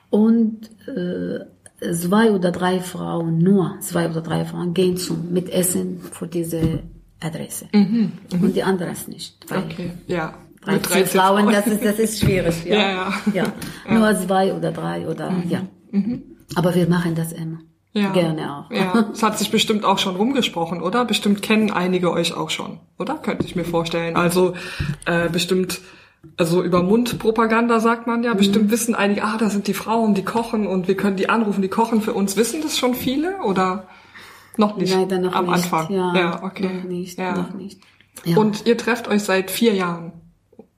Und, 0.10 0.70
äh, 0.88 1.46
zwei 1.94 2.32
oder 2.32 2.52
drei 2.52 2.80
Frauen, 2.80 3.40
nur 3.40 3.78
zwei 3.80 4.10
oder 4.10 4.22
drei 4.22 4.46
Frauen 4.46 4.74
gehen 4.74 4.98
zum 4.98 5.32
Mitessen 5.32 6.00
für 6.00 6.28
diese 6.28 6.84
Adresse. 7.20 7.68
Mhm, 7.72 8.12
mh. 8.32 8.44
Und 8.44 8.56
die 8.56 8.64
anderes 8.64 9.08
nicht. 9.08 9.38
Okay, 9.50 9.94
ja. 10.08 10.34
13, 10.62 10.82
13 10.82 11.20
Frauen, 11.20 11.52
das 11.52 11.68
ist, 11.68 11.84
das 11.84 12.00
ist 12.00 12.20
schwierig. 12.20 12.56
Ja, 12.66 12.78
ja. 12.78 13.14
ja. 13.34 13.44
ja. 13.88 13.94
Nur 13.94 14.16
zwei 14.16 14.54
oder 14.54 14.72
drei 14.72 15.08
oder, 15.08 15.32
mhm. 15.32 15.50
ja. 15.50 15.62
Mhm. 15.92 16.24
Aber 16.56 16.76
wir 16.76 16.88
machen 16.88 17.16
das 17.16 17.32
immer. 17.32 17.60
Ja. 17.94 18.12
Gerne 18.12 18.56
auch. 18.56 18.72
Ja, 18.72 19.10
es 19.12 19.22
hat 19.22 19.38
sich 19.38 19.52
bestimmt 19.52 19.84
auch 19.84 19.98
schon 19.98 20.16
rumgesprochen, 20.16 20.82
oder? 20.82 21.04
Bestimmt 21.04 21.42
kennen 21.42 21.72
einige 21.72 22.12
euch 22.12 22.34
auch 22.34 22.50
schon, 22.50 22.80
oder? 22.98 23.16
Könnte 23.16 23.46
ich 23.46 23.56
mir 23.56 23.66
vorstellen. 23.66 24.16
Also 24.16 24.54
äh, 25.06 25.28
bestimmt, 25.30 25.82
also 26.38 26.64
über 26.64 26.84
Mundpropaganda 26.84 27.82
sagt 27.82 28.08
man 28.08 28.24
ja, 28.24 28.34
mhm. 28.34 28.38
bestimmt 28.38 28.72
wissen 28.72 28.96
einige, 28.96 29.24
ah, 29.24 29.36
da 29.38 29.50
sind 29.50 29.68
die 29.68 29.74
Frauen, 29.74 30.14
die 30.14 30.24
kochen 30.24 30.68
und 30.68 30.88
wir 30.88 30.96
können 30.96 31.18
die 31.18 31.28
anrufen, 31.28 31.62
die 31.62 31.68
kochen 31.68 32.02
für 32.02 32.14
uns. 32.14 32.38
Wissen 32.38 32.62
das 32.62 32.78
schon 32.78 32.94
viele 32.94 33.42
oder? 33.44 33.88
Noch 34.56 34.78
nicht. 34.78 34.94
Leider 34.94 35.20
noch 35.20 35.34
Am 35.34 35.46
nicht. 35.46 35.56
Anfang. 35.56 35.92
Ja, 35.92 36.16
ja 36.16 36.44
okay. 36.44 36.70
Noch 36.74 36.84
nicht, 36.86 37.20
ja. 37.20 37.36
noch 37.36 37.54
nicht. 37.54 37.82
Ja. 38.24 38.38
Und 38.38 38.66
ihr 38.68 38.78
trefft 38.78 39.10
euch 39.10 39.24
seit 39.24 39.52
vier 39.52 39.74
Jahren. 39.74 40.14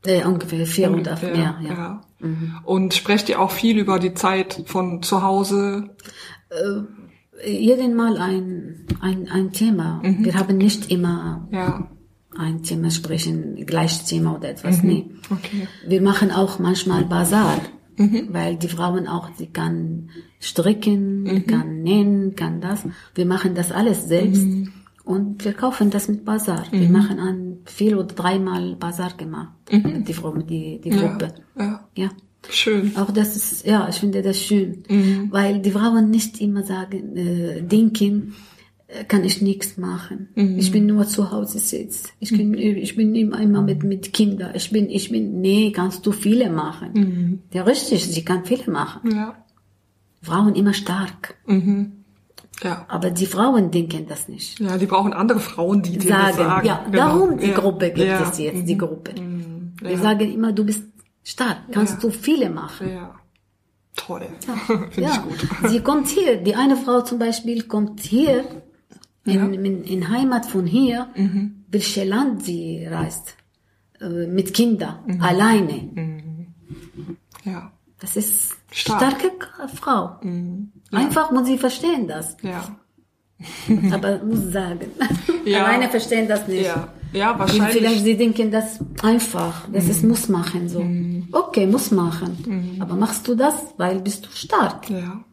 Äh, 0.06 0.26
ungefähr 0.26 0.66
vier 0.66 0.92
und 0.92 1.04
mehr, 1.06 1.58
ja. 1.62 1.62
ja. 1.64 2.02
Mhm. 2.20 2.56
Und 2.66 2.94
sprecht 2.94 3.30
ihr 3.30 3.40
auch 3.40 3.52
viel 3.52 3.78
über 3.78 4.00
die 4.00 4.14
Zeit 4.14 4.64
von 4.66 5.02
zu 5.02 5.22
Hause? 5.24 5.90
Äh, 6.50 7.50
jeden 7.50 7.96
Mal 7.96 8.18
ein, 8.18 8.86
ein, 9.02 9.28
ein 9.30 9.52
Thema. 9.52 10.02
Wir 10.04 10.36
haben 10.36 10.58
nicht 10.58 10.92
immer 10.92 11.48
Ja. 11.52 11.90
ein 12.38 12.64
Thema 12.64 12.92
sprechen, 12.92 13.66
gleiches 13.66 14.06
Thema 14.06 14.36
oder 14.36 14.50
etwas. 14.50 14.84
Nee. 14.84 15.06
Okay. 15.30 15.68
Wir 15.88 16.02
machen 16.02 16.32
auch 16.32 16.60
manchmal 16.60 17.06
Bazar, 17.06 17.60
weil 18.30 18.56
die 18.58 18.70
Frauen 18.70 19.08
auch, 19.08 19.30
die 19.32 19.48
kann 19.48 20.10
stricken, 20.40 21.46
kann 21.48 21.82
nähen, 21.82 22.36
kann 22.36 22.62
das. 22.62 22.86
Wir 23.16 23.26
machen 23.26 23.56
das 23.56 23.72
alles 23.72 24.08
selbst 24.08 24.46
und 25.04 25.44
wir 25.46 25.54
kaufen 25.54 25.90
das 25.90 26.08
mit 26.08 26.24
Bazar. 26.26 26.66
Wir 26.72 26.90
machen 26.90 27.20
ein 27.20 27.58
vier 27.66 27.98
oder 28.00 28.14
dreimal 28.14 28.76
Bazar 28.76 29.14
gemacht, 29.18 29.52
die 29.72 30.14
Frau, 30.14 30.36
die, 30.38 30.80
die 30.82 30.90
Ja. 30.90 30.96
Gruppe. 31.08 31.34
Ja. 31.58 31.88
Ja. 31.96 32.10
Schön. 32.50 32.92
Auch 32.98 33.10
das 33.12 33.36
ist, 33.38 33.66
ja, 33.66 33.88
ich 33.88 33.96
finde 33.96 34.22
das 34.22 34.38
schön, 34.38 34.84
weil 35.32 35.60
die 35.62 35.72
Frauen 35.72 36.10
nicht 36.10 36.42
immer 36.42 36.64
sagen, 36.64 37.16
äh, 37.16 37.62
denken, 37.62 38.34
äh, 38.88 39.06
kann 39.06 39.24
ich 39.24 39.42
nichts 39.42 39.78
machen. 39.78 40.28
Ich 40.58 40.72
bin 40.74 40.86
nur 40.86 41.08
zu 41.08 41.32
Hause 41.32 41.60
sitzt. 41.60 42.14
Ich 42.20 42.32
bin, 42.32 42.54
ich 42.56 42.96
bin 42.98 43.16
immer, 43.16 43.40
immer 43.40 43.62
mit, 43.62 43.84
mit 43.84 44.12
Kindern. 44.12 44.52
Ich 44.56 44.72
bin, 44.72 44.90
ich 44.90 45.10
bin, 45.10 45.40
nee, 45.40 45.72
kannst 45.72 46.06
du 46.06 46.12
viele 46.12 46.50
machen. 46.50 47.42
Ja, 47.54 47.64
richtig, 47.64 48.06
sie 48.06 48.26
kann 48.26 48.44
viele 48.44 48.70
machen. 48.72 49.12
Ja. 49.16 49.36
Frauen 50.22 50.56
immer 50.56 50.74
stark. 50.74 51.36
Ja. 52.64 52.86
Aber 52.88 53.12
die 53.12 53.26
Frauen 53.26 53.72
denken 53.72 54.06
das 54.08 54.28
nicht. 54.30 54.60
Ja, 54.60 54.78
die 54.78 54.86
brauchen 54.86 55.14
andere 55.14 55.40
Frauen, 55.40 55.82
die 55.82 55.98
das 55.98 56.08
Sagen, 56.08 56.38
sagen. 56.38 56.68
ja, 56.68 56.84
Genau. 56.86 56.98
darum 56.98 57.38
die 57.38 57.48
Ja. 57.48 57.54
Gruppe 57.60 57.88
gibt 57.92 58.08
ja. 58.08 58.22
es 58.30 58.38
jetzt, 58.38 58.68
die 58.68 58.78
Gruppe. 58.78 59.14
Wir 59.82 59.92
Ja. 59.92 59.98
sagen 59.98 60.32
immer, 60.32 60.52
du 60.54 60.64
bist 60.66 60.84
stark, 61.24 61.58
kannst 61.72 61.96
Ja. 61.96 62.00
du 62.00 62.10
viele 62.10 62.50
machen. 62.50 62.90
Ja. 62.90 63.16
Toll. 63.96 64.26
Finde 64.68 64.90
ich 64.96 64.98
Ja, 64.98 65.18
gut. 65.18 65.48
sie 65.70 65.82
kommt 65.82 66.08
hier. 66.08 66.38
Die 66.38 66.56
eine 66.56 66.78
Frau 66.78 67.02
zum 67.02 67.20
Beispiel 67.20 67.64
kommt 67.64 68.00
hier 68.00 68.46
in, 69.26 69.54
in, 69.54 69.84
in 69.84 70.10
Heimat 70.10 70.46
von 70.46 70.66
hier, 70.66 71.08
Mhm. 71.16 71.66
welche 71.70 72.04
Land 72.06 72.44
sie 72.44 72.86
reist, 72.90 73.36
äh, 74.02 74.28
mit 74.28 74.54
Kindern, 74.54 75.00
Mhm. 75.06 75.22
alleine. 75.22 75.90
Ja. 77.44 77.72
Das 78.00 78.16
ist 78.18 78.56
Stark. 78.72 79.02
starke 79.12 79.30
K- 79.38 79.68
Frau. 80.94 81.06
Einfach 81.06 81.32
muss 81.32 81.48
sie 81.48 81.58
verstehen 81.58 82.08
das, 82.08 82.38
Ja. 82.42 82.64
aber 83.92 84.24
muss 84.24 84.52
sagen. 84.52 84.88
Ja. 85.46 85.66
Alleine 85.66 85.90
verstehen 85.90 86.28
das 86.30 86.48
nicht. 86.48 86.66
Ja. 86.66 86.88
Ja, 87.12 87.32
Und 87.34 87.40
wahrscheinlich. 87.40 87.74
Vielleicht 87.78 88.04
sie 88.06 88.16
denken 88.16 88.50
das 88.50 88.80
einfach, 89.02 89.68
das 89.74 89.84
Mhm. 89.86 89.92
ist 89.92 90.04
muss 90.04 90.30
machen 90.30 90.70
so. 90.70 90.80
Okay, 91.38 91.68
muss 91.68 91.92
machen. 91.92 92.78
Aber 92.80 92.96
machst 92.96 93.28
du 93.28 93.36
das, 93.36 93.56
weil 93.78 94.00
bist 94.00 94.26
du 94.26 94.30
stark. 94.32 94.90
Ja. 94.90 95.24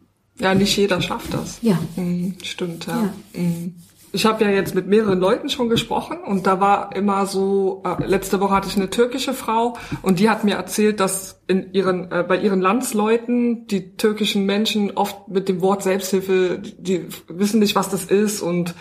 Ja, 0.40 0.54
nicht 0.54 0.76
jeder 0.76 1.00
schafft 1.00 1.32
das. 1.32 1.58
Ja. 1.62 1.78
Mhm, 1.96 2.34
stimmt, 2.42 2.86
ja. 2.86 3.10
Mhm. 3.34 3.76
Ich 4.12 4.26
habe 4.26 4.44
ja 4.44 4.50
jetzt 4.50 4.74
mit 4.74 4.88
mehreren 4.88 5.20
Leuten 5.20 5.48
schon 5.48 5.68
gesprochen 5.68 6.18
und 6.18 6.46
da 6.46 6.60
war 6.60 6.94
immer 6.96 7.26
so, 7.26 7.82
äh, 7.84 8.04
letzte 8.06 8.40
Woche 8.40 8.54
hatte 8.54 8.68
ich 8.68 8.76
eine 8.76 8.90
türkische 8.90 9.34
Frau 9.34 9.76
und 10.02 10.18
die 10.18 10.28
hat 10.28 10.42
mir 10.42 10.56
erzählt, 10.56 10.98
dass 10.98 11.40
in 11.46 11.72
ihren, 11.72 12.10
äh, 12.10 12.24
bei 12.26 12.36
ihren 12.38 12.60
Landsleuten 12.60 13.66
die 13.68 13.96
türkischen 13.96 14.46
Menschen 14.46 14.90
oft 14.92 15.28
mit 15.28 15.48
dem 15.48 15.60
Wort 15.60 15.82
Selbsthilfe, 15.82 16.58
die, 16.58 16.74
die 16.76 17.08
wissen 17.28 17.60
nicht, 17.60 17.76
was 17.76 17.88
das 17.88 18.04
ist 18.04 18.42
und 18.42 18.74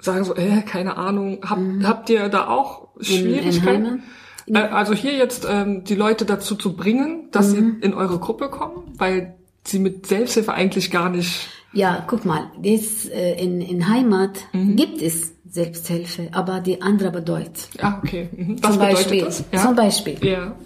sagen 0.00 0.24
so, 0.24 0.34
äh, 0.34 0.62
keine 0.62 0.96
Ahnung. 0.96 1.38
Hab, 1.48 1.58
Habt 1.84 2.10
ihr 2.10 2.28
da 2.28 2.48
auch 2.48 2.88
Schwierigkeiten? 3.00 4.02
Äh, 4.46 4.58
also 4.58 4.94
hier 4.94 5.14
jetzt 5.14 5.46
ähm, 5.48 5.84
die 5.84 5.94
Leute 5.94 6.24
dazu 6.24 6.54
zu 6.54 6.76
bringen, 6.76 7.28
dass 7.30 7.50
sie 7.50 7.74
in 7.80 7.94
eure 7.94 8.18
Gruppe 8.18 8.48
kommen, 8.48 8.92
weil 8.96 9.34
sie 9.66 9.78
mit 9.78 10.06
Selbsthilfe 10.06 10.52
eigentlich 10.52 10.90
gar 10.90 11.08
nicht. 11.08 11.48
Ja, 11.74 12.04
guck 12.06 12.24
mal, 12.24 12.50
das, 12.62 13.06
äh, 13.06 13.34
in, 13.42 13.60
in 13.60 13.88
Heimat 13.88 14.38
Mhm. 14.52 14.76
gibt 14.76 15.02
es 15.02 15.32
Selbsthilfe, 15.48 16.28
aber 16.32 16.60
die 16.60 16.80
andere 16.82 17.10
bedeutet. 17.10 17.68
Ah, 17.80 17.98
okay. 18.02 18.28
Mhm. 18.36 18.56
Was 18.62 18.70
Zum 18.72 18.80
bedeutet 18.80 18.96
Beispiel, 18.96 19.24
das? 19.24 19.44
Ja. 19.52 19.62
zum 19.62 19.74
Beispiel, 19.76 20.16
Ja. 20.26 20.56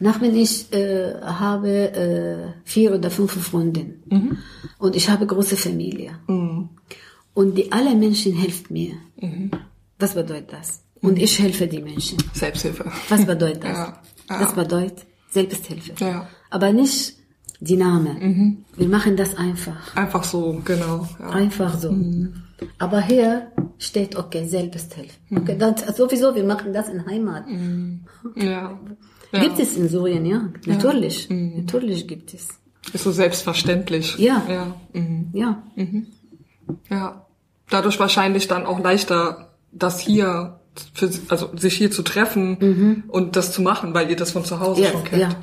nach 0.00 0.20
wenn 0.20 0.34
ich 0.36 0.72
äh, 0.72 1.14
habe 1.22 1.70
äh, 1.92 2.60
vier 2.64 2.94
oder 2.94 3.10
fünf 3.10 3.32
Freundinnen 3.32 4.02
Mhm. 4.10 4.38
und 4.78 4.96
ich 4.96 5.08
habe 5.08 5.26
große 5.26 5.56
Familie 5.56 6.18
und 7.34 7.54
die 7.58 7.70
alle 7.72 7.94
Menschen 7.94 8.32
helfen 8.34 8.66
mir. 8.72 8.92
Mhm. 9.20 9.50
Was 9.98 10.14
bedeutet 10.14 10.52
das? 10.52 10.80
Und 11.02 11.18
ich 11.18 11.38
helfe 11.38 11.66
die 11.66 11.80
Menschen. 11.82 12.18
Selbsthilfe. 12.34 12.90
Was 13.08 13.24
bedeutet 13.26 13.64
das? 13.64 13.78
Ja, 13.78 14.02
ja. 14.30 14.40
Das 14.40 14.54
bedeutet 14.54 15.06
Selbsthilfe. 15.30 15.92
Ja. 16.00 16.12
Mhm. 16.12 16.22
Aber 16.50 16.72
nicht 16.72 17.14
die 17.60 17.76
Namen. 17.76 18.64
Wir 18.76 18.88
machen 18.88 19.16
das 19.16 19.36
einfach. 19.36 19.96
Einfach 19.96 20.24
so, 20.24 20.60
genau. 20.64 21.08
Ja. 21.18 21.30
Einfach 21.30 21.78
so. 21.78 21.92
Mhm. 21.92 22.34
Aber 22.78 23.00
hier 23.00 23.50
steht, 23.78 24.16
okay, 24.16 24.46
Selbsthilfe. 24.46 25.16
Mhm. 25.28 25.38
Okay, 25.38 25.56
dann, 25.58 25.74
sowieso, 25.94 26.34
wir 26.34 26.44
machen 26.44 26.72
das 26.72 26.88
in 26.88 27.06
Heimat. 27.06 27.44
ja. 28.34 28.78
Ja. 29.32 29.40
Gibt 29.40 29.58
es 29.58 29.76
in 29.76 29.88
Syrien, 29.88 30.24
ja? 30.24 30.48
Natürlich. 30.66 31.28
Natürlich 31.30 32.06
gibt 32.06 32.32
es. 32.32 32.48
Ist 32.92 33.04
so 33.04 33.10
selbstverständlich. 33.10 34.16
Ja. 34.18 34.42
Ja. 34.48 34.76
Mhm. 34.92 35.30
Ja. 35.32 35.62
ja. 36.88 37.26
Dadurch 37.68 37.98
wahrscheinlich 37.98 38.46
dann 38.46 38.64
auch 38.64 38.78
leichter, 38.78 39.54
das 39.72 39.98
hier, 39.98 40.55
für, 40.94 41.10
also 41.28 41.50
sich 41.56 41.74
hier 41.74 41.90
zu 41.90 42.02
treffen 42.02 43.04
und 43.08 43.36
das 43.36 43.52
zu 43.52 43.62
machen, 43.62 43.94
weil 43.94 44.10
ihr 44.10 44.16
das 44.16 44.30
von 44.32 44.44
zu 44.44 44.60
Hause 44.60 44.82
Ja, 44.82 44.90
schon 44.90 45.04
kennt. 45.04 45.22
ja. 45.22 45.36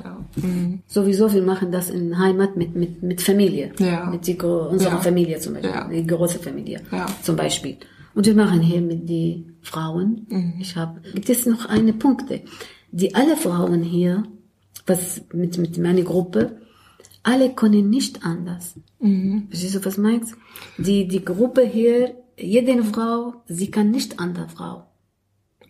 Sowieso, 0.88 1.32
wir 1.32 1.42
machen 1.42 1.70
das 1.70 1.90
in 1.90 2.18
Heimat 2.18 2.56
mit, 2.56 2.74
mit, 2.74 3.02
mit 3.02 3.22
Familie. 3.22 3.72
Ja. 3.78 4.06
Mit 4.06 4.26
die, 4.26 4.34
unserer 4.36 4.94
Ja. 4.94 4.98
Familie 5.00 5.38
zum 5.38 5.54
Beispiel. 5.54 5.70
Ja. 5.70 5.88
Die 5.88 6.06
große 6.06 6.38
Familie. 6.40 6.80
Ja. 6.90 7.06
Zum 7.22 7.36
Beispiel. 7.36 7.76
Und 8.14 8.26
wir 8.26 8.34
machen 8.34 8.60
hier 8.60 8.80
mit 8.80 9.08
die 9.08 9.46
Frauen. 9.62 10.26
Mhm. 10.28 10.54
Ich 10.60 10.76
habe, 10.76 11.00
gibt 11.14 11.28
es 11.30 11.46
noch 11.46 11.66
eine 11.66 11.92
Punkte. 11.92 12.40
Die 12.90 13.14
alle 13.14 13.36
Frauen 13.36 13.82
hier, 13.82 14.24
was 14.86 15.22
mit, 15.32 15.56
mit 15.58 15.78
meiner 15.78 16.02
Gruppe, 16.02 16.56
alle 17.22 17.50
können 17.54 17.90
nicht 17.90 18.24
anders. 18.24 18.74
Mhm. 19.00 19.46
Verstehst 19.50 19.74
du, 19.76 19.84
was 19.84 19.98
meinst? 19.98 20.34
Die, 20.78 21.08
die 21.08 21.24
Gruppe 21.24 21.62
hier, 21.62 22.14
jede 22.36 22.82
Frau, 22.84 23.34
sie 23.46 23.70
kann 23.70 23.90
nicht 23.90 24.18
andere 24.20 24.48
Frau. 24.48 24.86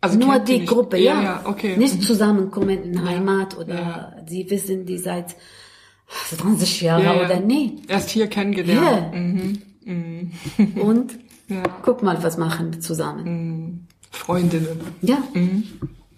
Also 0.04 0.18
Nur 0.18 0.38
die 0.38 0.58
nicht- 0.60 0.68
Gruppe, 0.68 0.98
ja. 0.98 1.14
Ja, 1.14 1.22
ja, 1.22 1.40
okay. 1.44 1.76
Nicht 1.76 2.02
zusammenkommen 2.02 2.82
in 2.82 3.04
Heimat 3.08 3.56
oder 3.56 4.16
sie 4.26 4.48
wissen 4.50 4.84
die 4.84 4.98
seit 4.98 5.34
20 6.36 6.82
Jahren 6.82 7.02
Ja, 7.04 7.14
ja. 7.14 7.24
oder 7.24 7.40
nee. 7.40 7.72
Erst 7.88 8.10
hier 8.10 8.26
kennengelernt. 8.26 9.14
Ja. 9.14 9.18
Mhm. 9.18 10.32
Und 10.80 11.18
Ja. 11.48 11.62
guck 11.82 12.02
mal, 12.02 12.22
was 12.22 12.36
machen 12.38 12.72
wir 12.72 12.80
zusammen. 12.80 13.86
Freundinnen. 14.10 14.80
Ja, 15.02 15.18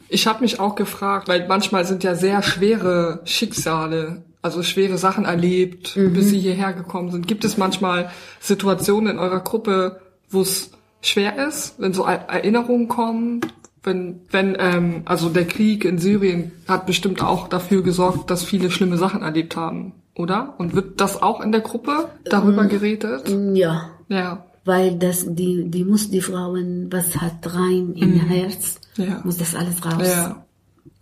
Ich 0.09 0.27
habe 0.29 0.43
mich 0.43 0.61
auch 0.61 0.75
gefragt, 0.77 1.27
weil 1.29 1.49
manchmal 1.49 1.85
sind 1.85 2.05
ja 2.05 2.15
sehr 2.15 2.43
schwere 2.43 3.23
Schicksale, 3.25 4.23
also 4.43 4.63
schwere 4.63 4.99
Sachen 4.99 5.25
erlebt, 5.25 5.97
Mhm. 5.97 6.13
bis 6.13 6.29
sie 6.31 6.39
hierher 6.39 6.73
gekommen 6.75 7.11
sind. 7.11 7.27
Gibt 7.27 7.45
es 7.45 7.57
manchmal 7.57 8.11
Situationen 8.41 9.15
in 9.15 9.19
eurer 9.19 9.41
Gruppe, 9.41 10.01
wo 10.31 10.43
es 10.43 10.71
schwer 11.03 11.49
ist, 11.49 11.75
wenn 11.81 11.93
so 11.93 12.05
Er- 12.05 12.29
Erinnerungen 12.29 12.87
kommen? 12.87 13.41
Wenn, 13.87 14.21
wenn, 14.31 14.57
ähm, 14.59 15.03
also 15.07 15.29
der 15.31 15.47
Krieg 15.47 15.85
in 15.85 15.99
Syrien 15.99 16.51
hat 16.69 16.85
bestimmt 16.87 17.23
auch 17.23 17.49
dafür 17.49 17.83
gesorgt, 17.83 18.31
dass 18.31 18.43
viele 18.45 18.71
schlimme 18.71 18.99
Sachen 18.99 19.23
erlebt 19.23 19.57
haben, 19.57 19.93
oder? 20.17 20.55
Und 20.59 20.75
wird 20.75 21.01
das 21.01 21.23
auch 21.23 21.41
in 21.41 21.53
der 21.53 21.61
Gruppe 21.63 22.09
darüber 22.25 22.63
Ähm, 22.65 22.69
geredet? 22.69 23.29
ja. 23.55 23.91
Ja. 24.09 24.45
Weil 24.65 24.97
das, 24.99 25.25
die, 25.29 25.71
die 25.71 25.85
muss 25.85 26.11
die 26.11 26.21
Frauen, 26.21 26.89
was 26.93 27.17
hat 27.21 27.55
rein 27.55 27.93
in 27.95 28.15
Herz, 28.15 28.81
Mhm. 28.99 29.05
Ja. 29.05 29.21
muss 29.25 29.37
das 29.39 29.55
alles 29.55 29.85
raus. 29.87 30.07
Ja. 30.07 30.45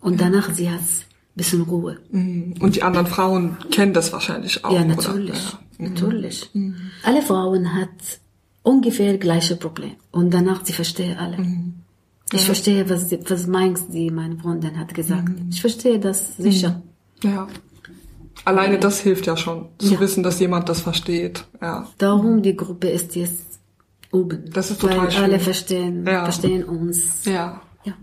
Und 0.01 0.21
danach 0.21 0.53
sie 0.53 0.69
hat 0.69 0.81
bisschen 1.35 1.61
Ruhe. 1.63 1.97
Mhm. 2.11 2.53
Und 2.59 2.75
die 2.75 2.83
anderen 2.83 3.07
Frauen 3.07 3.57
kennen 3.71 3.93
das 3.93 4.13
wahrscheinlich 4.13 4.63
auch. 4.63 4.71
Ja, 4.71 4.81
oder? 4.83 4.95
natürlich. 4.95 5.43
Ja. 5.51 5.59
Mhm. 5.79 5.93
Natürlich. 5.93 6.49
Alle 7.03 7.21
Frauen 7.23 7.73
hat 7.73 7.89
ungefähr 8.63 9.17
gleiche 9.17 9.55
Problem. 9.55 9.93
Und 10.11 10.31
danach, 10.33 10.63
sie 10.63 10.73
verstehen 10.73 11.17
alle. 11.17 11.37
Mhm. 11.39 11.73
Ich 12.33 12.45
verstehe, 12.45 12.89
was, 12.89 13.09
sie- 13.09 13.19
was 13.29 13.47
meinst 13.47 13.93
die, 13.93 14.09
meine 14.09 14.37
Freundin 14.37 14.77
hat 14.79 14.93
gesagt. 14.93 15.29
Mhm. 15.29 15.49
Ich 15.51 15.61
verstehe 15.61 15.99
das 15.99 16.35
sicher. 16.37 16.81
Ja. 17.23 17.47
Alleine 18.43 18.77
das 18.79 18.99
hilft 18.99 19.25
ja 19.27 19.37
schon, 19.37 19.69
zu 19.77 19.93
Ja. 19.93 19.99
wissen, 19.99 20.21
dass 20.23 20.39
jemand 20.39 20.67
das 20.69 20.81
versteht. 20.81 21.45
Ja. 21.61 21.87
Darum 21.97 22.41
die 22.41 22.55
Gruppe 22.55 22.89
ist 22.89 23.15
jetzt 23.15 23.59
oben. 24.11 24.49
Das 24.51 24.71
ist 24.71 24.81
total 24.81 24.99
Weil 25.03 25.11
schön. 25.11 25.23
alle 25.23 25.39
verstehen, 25.39 26.05
Ja. 26.05 26.23
verstehen 26.25 26.63
uns. 26.63 27.25
Ja. 27.25 27.61
Ja. 27.85 27.93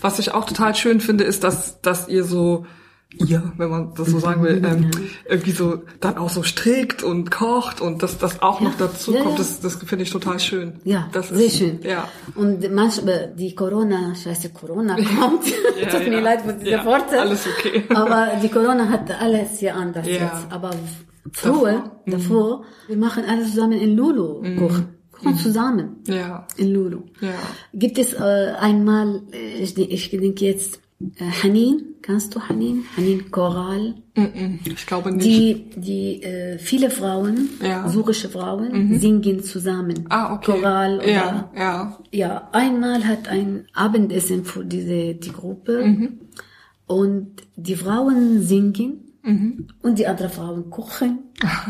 Was 0.00 0.18
ich 0.18 0.32
auch 0.32 0.44
total 0.44 0.74
schön 0.74 1.00
finde, 1.00 1.24
ist, 1.24 1.42
dass, 1.44 1.80
dass 1.82 2.08
ihr 2.08 2.24
so, 2.24 2.66
ihr, 3.18 3.52
wenn 3.56 3.70
man 3.70 3.94
das 3.94 4.08
so 4.08 4.18
sagen 4.18 4.42
will, 4.42 4.62
ähm, 4.64 4.90
irgendwie 5.28 5.50
so 5.52 5.82
dann 6.00 6.16
auch 6.18 6.30
so 6.30 6.42
strickt 6.42 7.02
und 7.02 7.30
kocht 7.30 7.80
und 7.80 8.02
dass 8.02 8.18
das 8.18 8.40
auch 8.42 8.60
noch 8.60 8.74
dazu 8.78 9.12
Ja, 9.14 9.22
kommt, 9.22 9.38
das, 9.38 9.60
das 9.60 9.76
finde 9.76 10.04
ich 10.04 10.10
total 10.10 10.40
schön. 10.40 10.74
Ja, 10.84 11.08
das 11.12 11.28
sehr 11.28 11.46
ist, 11.46 11.56
schön. 11.58 11.80
Ja. 11.82 12.08
Und 12.34 12.72
manchmal, 12.72 13.32
die 13.36 13.54
Corona, 13.54 14.14
scheiße, 14.14 14.50
Corona 14.50 14.96
kommt. 15.20 15.44
Ja, 15.80 15.88
Tut 15.88 16.08
mir 16.08 16.20
leid 16.20 16.42
für 16.42 16.52
diese 16.54 16.84
Worte. 16.84 17.20
alles 17.20 17.46
okay. 17.46 17.82
Aber 17.94 18.32
die 18.42 18.48
Corona 18.48 18.88
hat 18.88 19.10
alles 19.20 19.58
hier 19.58 19.74
anders 19.74 20.06
Ja. 20.06 20.12
jetzt. 20.12 20.46
Aber 20.50 20.70
Früher, 21.32 21.90
davor, 22.06 22.64
wir 22.88 22.96
machen 22.96 23.24
alles 23.28 23.50
zusammen 23.50 23.78
in 23.80 23.96
Lulu 23.96 24.42
kochen. 24.58 24.88
Kochen 25.12 25.36
zusammen 25.36 26.02
Ja. 26.06 26.46
in 26.56 26.72
Lulu. 26.74 27.02
Ja. 27.20 27.30
Gibt 27.72 27.98
es 27.98 28.12
äh, 28.14 28.52
einmal, 28.58 29.22
äh, 29.32 29.62
ich, 29.62 29.78
ich 29.78 30.10
denke 30.10 30.44
jetzt, 30.44 30.80
Hanin, 31.42 31.82
kannst 32.02 32.34
du 32.34 32.40
Hanin? 32.40 32.84
Hanin 32.96 33.30
Koral. 33.30 33.94
Mhm. 34.16 34.58
Ich 34.64 34.86
glaube 34.86 35.12
nicht. 35.12 35.24
Die, 35.26 35.64
die 35.76 36.22
äh, 36.22 36.58
viele 36.58 36.90
Frauen, 36.90 37.48
Ja. 37.62 37.88
syrische 37.88 38.28
Frauen, 38.28 38.98
singen 38.98 39.42
zusammen. 39.42 40.04
ah, 40.08 40.34
okay. 40.34 40.52
Choral 40.52 40.98
oder 40.98 41.10
ja, 41.10 41.50
ja. 41.56 41.98
ja, 42.10 42.48
einmal 42.52 43.06
hat 43.06 43.28
ein 43.28 43.66
Abendessen 43.74 44.44
für 44.44 44.64
diese 44.64 45.14
die 45.14 45.32
Gruppe 45.32 45.84
Mhm. 45.86 46.08
und 46.86 47.28
die 47.56 47.76
Frauen 47.76 48.42
singen 48.42 48.92
Mhm. 49.24 49.68
und 49.82 49.98
die 50.00 50.06
anderen 50.08 50.32
Frauen 50.32 50.68
kochen 50.70 51.18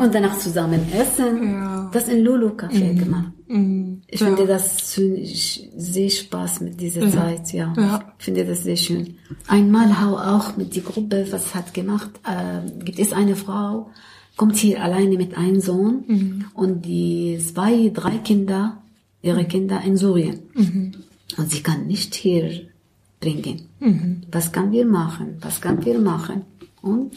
und 0.03 0.15
danach 0.15 0.39
zusammen 0.39 0.81
essen. 0.93 1.53
Ja. 1.53 1.91
Das 1.93 2.09
in 2.09 2.25
Lulu 2.25 2.49
Café 2.57 2.95
gemacht. 2.99 3.33
Mhm. 3.53 4.03
Ich 4.07 4.21
ja. 4.21 4.27
finde 4.27 4.47
das 4.47 4.95
sehe 4.95 6.11
Spaß 6.11 6.61
mit 6.61 6.81
dieser 6.81 7.11
Zeit, 7.11 7.53
ja. 7.53 7.73
Ja. 7.77 8.15
Ich 8.19 8.25
finde 8.25 8.45
das 8.45 8.63
sehr 8.65 8.77
schön. 8.77 9.17
Einmal 9.47 10.01
hau 10.01 10.17
auch 10.17 10.57
mit 10.57 10.75
die 10.75 10.83
Gruppe, 10.83 11.27
was 11.31 11.55
hat 11.55 11.75
gemacht, 11.75 12.11
äh, 12.27 12.61
gibt 12.85 12.99
es 12.99 13.13
eine 13.13 13.37
Frau, 13.37 13.91
kommt 14.37 14.57
hier 14.57 14.83
alleine 14.83 15.17
mit 15.17 15.37
einem 15.37 15.61
Sohn 15.61 16.05
Mhm. 16.07 16.45
und 16.55 16.85
die 16.87 17.39
zwei, 17.39 17.91
drei 17.93 18.19
Kinder, 18.19 18.83
ihre 19.23 19.45
Kinder 19.45 19.81
in 19.85 19.97
Syrien. 19.97 20.41
Mhm. 20.55 20.93
Und 21.39 21.51
sie 21.51 21.63
kann 21.63 21.87
nicht 21.87 22.15
hier 22.15 22.63
bringen. 23.21 23.63
Mhm. 23.81 24.23
Was 24.33 24.51
kann 24.53 24.73
wir 24.73 24.85
machen? 24.87 25.37
Was 25.41 25.61
kann 25.61 25.85
wir 25.85 25.99
machen? 25.99 26.43
Und 26.81 27.13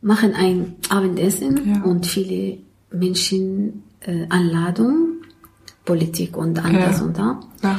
machen 0.00 0.32
ein 0.34 0.74
Abendessen 0.88 1.60
Ja. 1.66 1.82
und 1.84 2.06
viele 2.06 2.58
Menschen 2.90 3.84
äh, 4.00 4.26
Anladung, 4.30 5.21
Politik 5.84 6.36
und 6.36 6.62
anders 6.64 6.98
Ja. 7.00 7.04
und 7.04 7.18
da. 7.18 7.40
ja. 7.62 7.78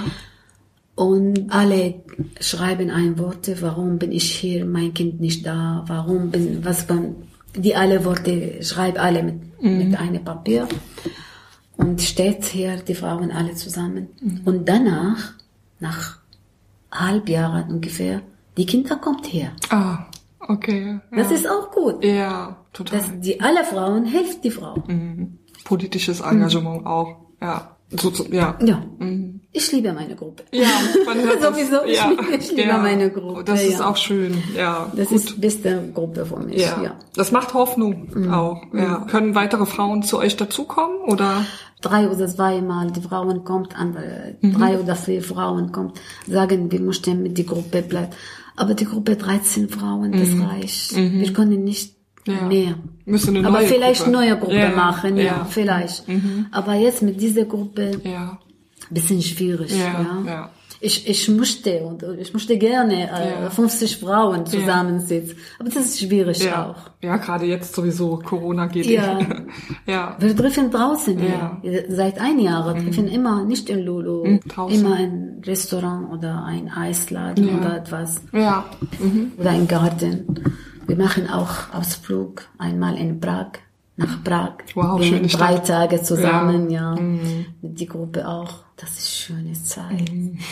Und 0.96 1.52
alle 1.52 1.96
schreiben 2.40 2.92
ein 2.92 3.18
Worte, 3.18 3.60
warum 3.62 3.98
bin 3.98 4.12
ich 4.12 4.32
hier, 4.36 4.64
mein 4.66 4.94
Kind 4.94 5.20
nicht 5.20 5.44
da, 5.46 5.84
warum 5.88 6.30
bin, 6.30 6.64
was 6.64 6.86
beim, 6.86 7.16
die 7.56 7.76
alle 7.76 8.06
Worte 8.06 8.62
schreiben 8.64 8.98
alle 8.98 9.24
mit, 9.24 9.62
mit 9.62 10.00
einem 10.00 10.24
Papier. 10.24 10.68
Und 11.78 12.00
steht 12.00 12.44
hier 12.46 12.78
die 12.78 12.94
Frauen 12.94 13.32
alle 13.32 13.56
zusammen. 13.56 14.10
Und 14.46 14.70
danach, 14.70 15.34
nach 15.80 16.20
halb 16.92 17.28
Jahren 17.28 17.72
ungefähr, 17.72 18.22
die 18.58 18.68
Kinder 18.68 18.96
kommt 18.98 19.26
her. 19.34 19.52
Ah, 19.72 20.06
okay. 20.42 21.00
Ja. 21.12 21.18
Das 21.18 21.32
ist 21.32 21.50
auch 21.50 21.72
gut. 21.72 22.04
ja, 22.06 22.56
total. 22.72 23.00
Dass 23.00 23.10
die 23.20 23.42
alle 23.42 23.64
Frauen 23.64 24.06
hilft 24.06 24.44
die 24.44 24.52
Frau. 24.52 24.76
Mhm. 24.88 25.40
Politisches 25.64 26.20
Engagement 26.22 26.86
auch. 26.86 27.16
Ja. 27.42 27.73
So, 28.00 28.10
so, 28.12 28.26
ja. 28.32 28.58
Ja. 28.64 28.82
Ich 29.52 29.72
liebe 29.72 29.94
meine 29.94 30.16
Gruppe. 30.16 30.44
Ja, 30.52 30.68
man 31.06 31.18
hört 31.24 31.44
das. 31.44 31.56
Sowieso, 31.56 31.84
ich 31.86 31.98
ja. 31.98 32.10
liebe- 32.10 32.36
ich 32.40 32.52
liebe 32.52 32.74
meine 32.74 33.10
Gruppe, 33.12 33.44
Das 33.44 33.64
ist 33.64 33.80
ja. 33.80 33.90
auch 33.90 33.98
schön, 33.98 34.36
ja. 34.56 34.92
Das 34.96 35.10
Gut. 35.10 35.18
ist 35.18 35.30
die 35.36 35.40
beste 35.40 35.90
Gruppe 35.94 36.26
für 36.26 36.40
mich. 36.40 36.60
ja. 36.62 36.82
ja. 36.84 36.96
Das 37.16 37.32
macht 37.32 37.54
Hoffnung 37.54 38.32
auch. 38.32 38.64
Ja. 38.74 39.06
Können 39.10 39.36
weitere 39.36 39.66
Frauen 39.66 40.02
zu 40.04 40.18
euch 40.18 40.36
dazukommen 40.36 40.98
oder? 41.08 41.46
drei 41.82 42.08
oder 42.10 42.28
zweimal 42.30 42.92
die 42.92 43.02
Frauen 43.02 43.44
kommt, 43.44 43.78
andere, 43.78 44.38
drei 44.42 44.80
oder 44.80 44.96
vier 44.96 45.22
Frauen 45.22 45.74
kommt, 45.74 46.00
sagen, 46.26 46.72
wir 46.72 46.80
möchten 46.80 47.22
mit 47.22 47.38
die 47.38 47.46
Gruppe 47.46 47.82
bleiben. 47.82 48.08
Aber 48.56 48.74
die 48.74 48.86
Gruppe 48.86 49.18
13 49.18 49.68
Frauen, 49.68 50.14
das 50.14 50.30
reicht. 50.50 50.96
Wir 50.96 51.34
können 51.34 51.64
nicht 51.66 51.93
Ja. 52.28 52.42
mehr. 52.48 52.76
Müssen 53.06 53.36
eine 53.36 53.48
Aber 53.48 53.60
neue 53.60 53.68
vielleicht 53.68 54.04
Gruppe. 54.04 54.12
neue 54.18 54.38
Gruppe 54.38 54.56
Ja, 54.58 54.70
machen, 54.70 55.18
ja, 55.18 55.24
ja. 55.24 55.38
Mhm. 55.44 55.46
vielleicht. 55.50 56.04
Aber 56.52 56.74
jetzt 56.76 57.02
mit 57.02 57.20
dieser 57.22 57.46
Gruppe, 57.46 57.92
Ja. 58.04 58.38
bisschen 58.90 59.22
schwierig, 59.22 59.72
Ja, 59.78 60.22
ja. 60.26 60.50
Ich, 60.86 61.08
ich 61.08 61.30
möchte 61.30 61.80
und 61.84 62.04
ich 62.20 62.34
möchte 62.34 62.58
gerne 62.58 63.10
äh, 63.10 63.44
Ja. 63.44 63.50
50 63.50 63.98
Frauen 64.00 64.46
zusammensitzen. 64.46 65.38
Aber 65.58 65.70
das 65.70 65.86
ist 65.86 66.00
schwierig 66.02 66.46
auch. 66.54 66.76
Ja, 67.02 67.16
gerade 67.16 67.46
jetzt 67.46 67.74
sowieso 67.74 68.18
Corona 68.18 68.66
geht. 68.66 68.88
Ja. 68.88 69.18
ja. 69.88 70.18
Wir 70.20 70.36
treffen 70.36 70.70
draußen 70.72 71.18
Ja. 71.20 71.58
her. 71.62 71.84
Seit 71.88 72.20
ein 72.20 72.38
Jahr 72.40 72.74
treffen 72.76 73.08
immer 73.08 73.46
nicht 73.46 73.70
in 73.70 73.80
Lulu, 73.86 74.26
Mhm, 74.26 74.40
immer 74.72 74.96
ein 74.96 75.42
Restaurant 75.46 76.12
oder 76.12 76.44
ein 76.44 76.70
Eisladen 76.70 77.60
oder 77.60 77.78
etwas 77.78 78.22
Ja. 78.34 78.66
oder 79.40 79.52
ein 79.52 79.68
Garten. 79.70 80.26
Wir 80.88 80.98
machen 80.98 81.30
auch 81.30 81.74
Ausflug 81.74 82.44
einmal 82.58 82.98
in 82.98 83.20
Prag 83.20 83.48
nach 83.96 84.24
Prag. 84.24 84.54
Wow, 84.76 85.00
Wir 85.00 85.06
schöne 85.08 85.28
drei 85.28 85.54
Stadt. 85.54 85.68
Tage 85.68 86.02
zusammen, 86.02 86.70
ja, 86.70 86.96
Mhm. 86.96 87.46
mit 87.62 87.80
die 87.80 87.86
Gruppe 87.86 88.28
auch. 88.28 88.64
Das 88.76 88.90
ist 88.98 89.12
schöne 89.18 89.54
Zeit. 89.54 90.12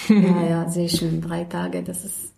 Ja, 0.09 0.47
ja, 0.49 0.69
sehr 0.69 0.87
schön. 0.87 1.21
Drei 1.21 1.43
Tage, 1.45 1.81
das 1.83 2.05
ist 2.05 2.33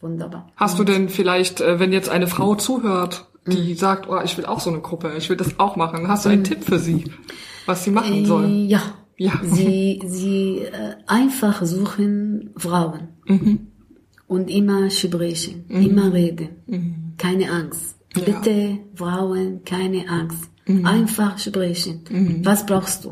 wunderbar. 0.00 0.48
Hast 0.56 0.78
du 0.78 0.84
denn 0.84 1.08
vielleicht, 1.08 1.60
äh, 1.60 1.78
wenn 1.78 1.92
jetzt 1.92 2.08
eine 2.08 2.26
Frau 2.26 2.56
zuhört, 2.56 3.26
die 3.46 3.74
sagt, 3.74 4.08
oh, 4.08 4.20
ich 4.24 4.36
will 4.36 4.44
auch 4.44 4.60
so 4.60 4.70
eine 4.70 4.80
Gruppe, 4.80 5.12
ich 5.16 5.30
will 5.30 5.36
das 5.36 5.58
auch 5.58 5.76
machen, 5.76 6.08
hast 6.08 6.24
du 6.26 6.28
einen 6.30 6.44
Tipp 6.44 6.64
für 6.64 6.78
sie, 6.78 7.04
was 7.66 7.84
sie 7.84 7.90
machen 7.90 8.26
soll? 8.26 8.44
Äh, 8.46 8.66
Ja. 8.66 8.82
Ja. 9.16 9.32
Sie, 9.42 10.00
sie 10.06 10.60
äh, 10.60 10.94
einfach 11.06 11.62
suchen 11.64 12.50
Frauen. 12.56 13.08
Mhm. 13.26 13.66
Und 14.26 14.48
immer 14.50 14.88
sprechen, 14.90 15.64
immer 15.68 16.12
reden. 16.12 17.09
Keine 17.24 17.46
Angst. 17.60 17.96
Mhm. 18.16 18.22
Ja. 18.22 18.28
Mhm. 18.28 18.32
Bitte, 18.42 18.78
Frauen, 18.94 19.48
keine 19.64 20.08
Angst. 20.08 20.44
Einfach 20.84 21.36
sprechen. 21.38 21.96
Was 22.44 22.64
brauchst 22.64 23.04
du? 23.04 23.10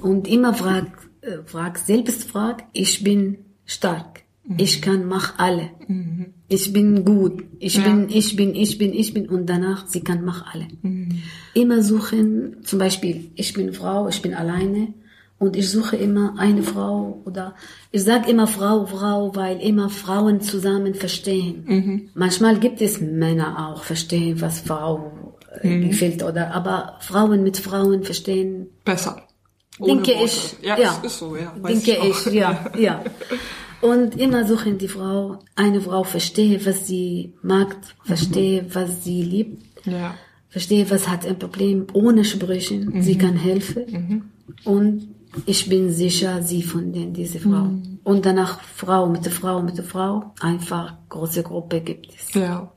Und 0.00 0.26
immer 0.26 0.52
frag, 0.54 0.86
äh, 1.20 1.38
frag, 1.44 1.76
selbst 1.78 2.20
frag, 2.30 2.64
ich 2.72 3.04
bin 3.04 3.38
stark. 3.66 4.22
Mhm. 4.48 4.56
Ich 4.58 4.80
kann, 4.80 5.00
mach 5.06 5.38
alle. 5.38 5.66
Ich 6.48 6.72
bin 6.72 7.04
gut. 7.04 7.44
Ich 7.58 7.76
Ja. 7.76 7.82
bin, 7.84 8.08
ich 8.08 8.34
bin, 8.38 8.54
ich 8.54 8.78
bin, 8.78 8.92
ich 8.94 9.12
bin. 9.12 9.28
Und 9.28 9.44
danach, 9.52 9.86
sie 9.88 10.00
kann, 10.00 10.24
mach 10.24 10.40
alle. 10.52 10.68
Mhm. 10.82 11.18
Immer 11.54 11.82
suchen, 11.82 12.56
zum 12.68 12.78
Beispiel, 12.78 13.30
ich 13.34 13.52
bin 13.52 13.72
Frau, 13.74 14.08
ich 14.08 14.22
bin 14.22 14.32
alleine. 14.34 14.94
Und 15.40 15.56
ich 15.56 15.68
suche 15.70 15.96
immer 15.96 16.34
eine 16.38 16.62
Frau 16.62 17.22
oder 17.24 17.54
ich 17.90 18.02
sage 18.04 18.30
immer 18.30 18.46
Frau, 18.46 18.84
Frau, 18.86 19.34
weil 19.34 19.58
immer 19.60 19.88
Frauen 19.88 20.40
zusammen 20.42 20.94
verstehen. 20.94 21.64
Mhm. 21.66 22.08
Manchmal 22.14 22.60
gibt 22.60 22.80
es 22.82 23.00
Männer 23.00 23.70
auch 23.70 23.82
verstehen, 23.82 24.40
was 24.42 24.60
Frau 24.60 25.10
äh, 25.62 25.66
Mhm. 25.68 25.88
gefällt 25.88 26.22
oder 26.22 26.54
aber 26.54 26.96
Frauen 27.00 27.42
mit 27.42 27.56
Frauen 27.56 28.02
verstehen. 28.04 28.66
Besser. 28.84 29.22
Ohne 29.78 30.02
denke 30.02 30.10
Worte. 30.20 30.24
ich, 30.26 30.56
Ja, 30.62 30.78
ja, 30.78 31.00
ist 31.02 31.18
so, 31.18 31.34
ja. 31.34 31.54
weiß 31.58 31.82
denke 31.84 32.00
auch. 32.02 32.26
ich, 32.26 32.32
ja, 32.34 32.70
ja. 32.78 33.02
Und 33.80 34.20
immer 34.20 34.46
suchen 34.46 34.76
die 34.76 34.88
Frau, 34.88 35.38
eine 35.56 35.80
Frau 35.80 36.04
verstehe, 36.04 36.64
was 36.66 36.86
sie 36.86 37.32
mag, 37.42 37.74
verstehe, 38.04 38.66
was 38.74 39.04
sie 39.04 39.22
liebt, 39.22 39.62
Ja. 39.86 40.14
verstehe, 40.50 40.90
was 40.90 41.08
hat 41.08 41.24
ein 41.26 41.38
Problem, 41.38 41.86
ohne 41.94 42.26
sprechen, 42.26 43.00
sie 43.00 43.16
kann 43.16 43.36
helfen. 43.36 44.30
Und 44.64 45.08
ich 45.46 45.68
bin 45.68 45.92
sicher, 45.92 46.42
sie 46.42 46.62
von 46.62 46.92
den, 46.92 47.12
diese 47.12 47.38
Frau. 47.40 47.68
Und 48.04 48.26
danach 48.26 48.60
Frau 48.62 49.06
mit 49.06 49.24
der 49.24 49.32
Frau 49.32 49.62
mit 49.62 49.76
der 49.78 49.84
Frau, 49.84 50.32
einfach 50.40 50.94
große 51.08 51.42
Gruppe 51.42 51.80
gibt 51.80 52.08
es. 52.14 52.34
Ja. 52.34 52.72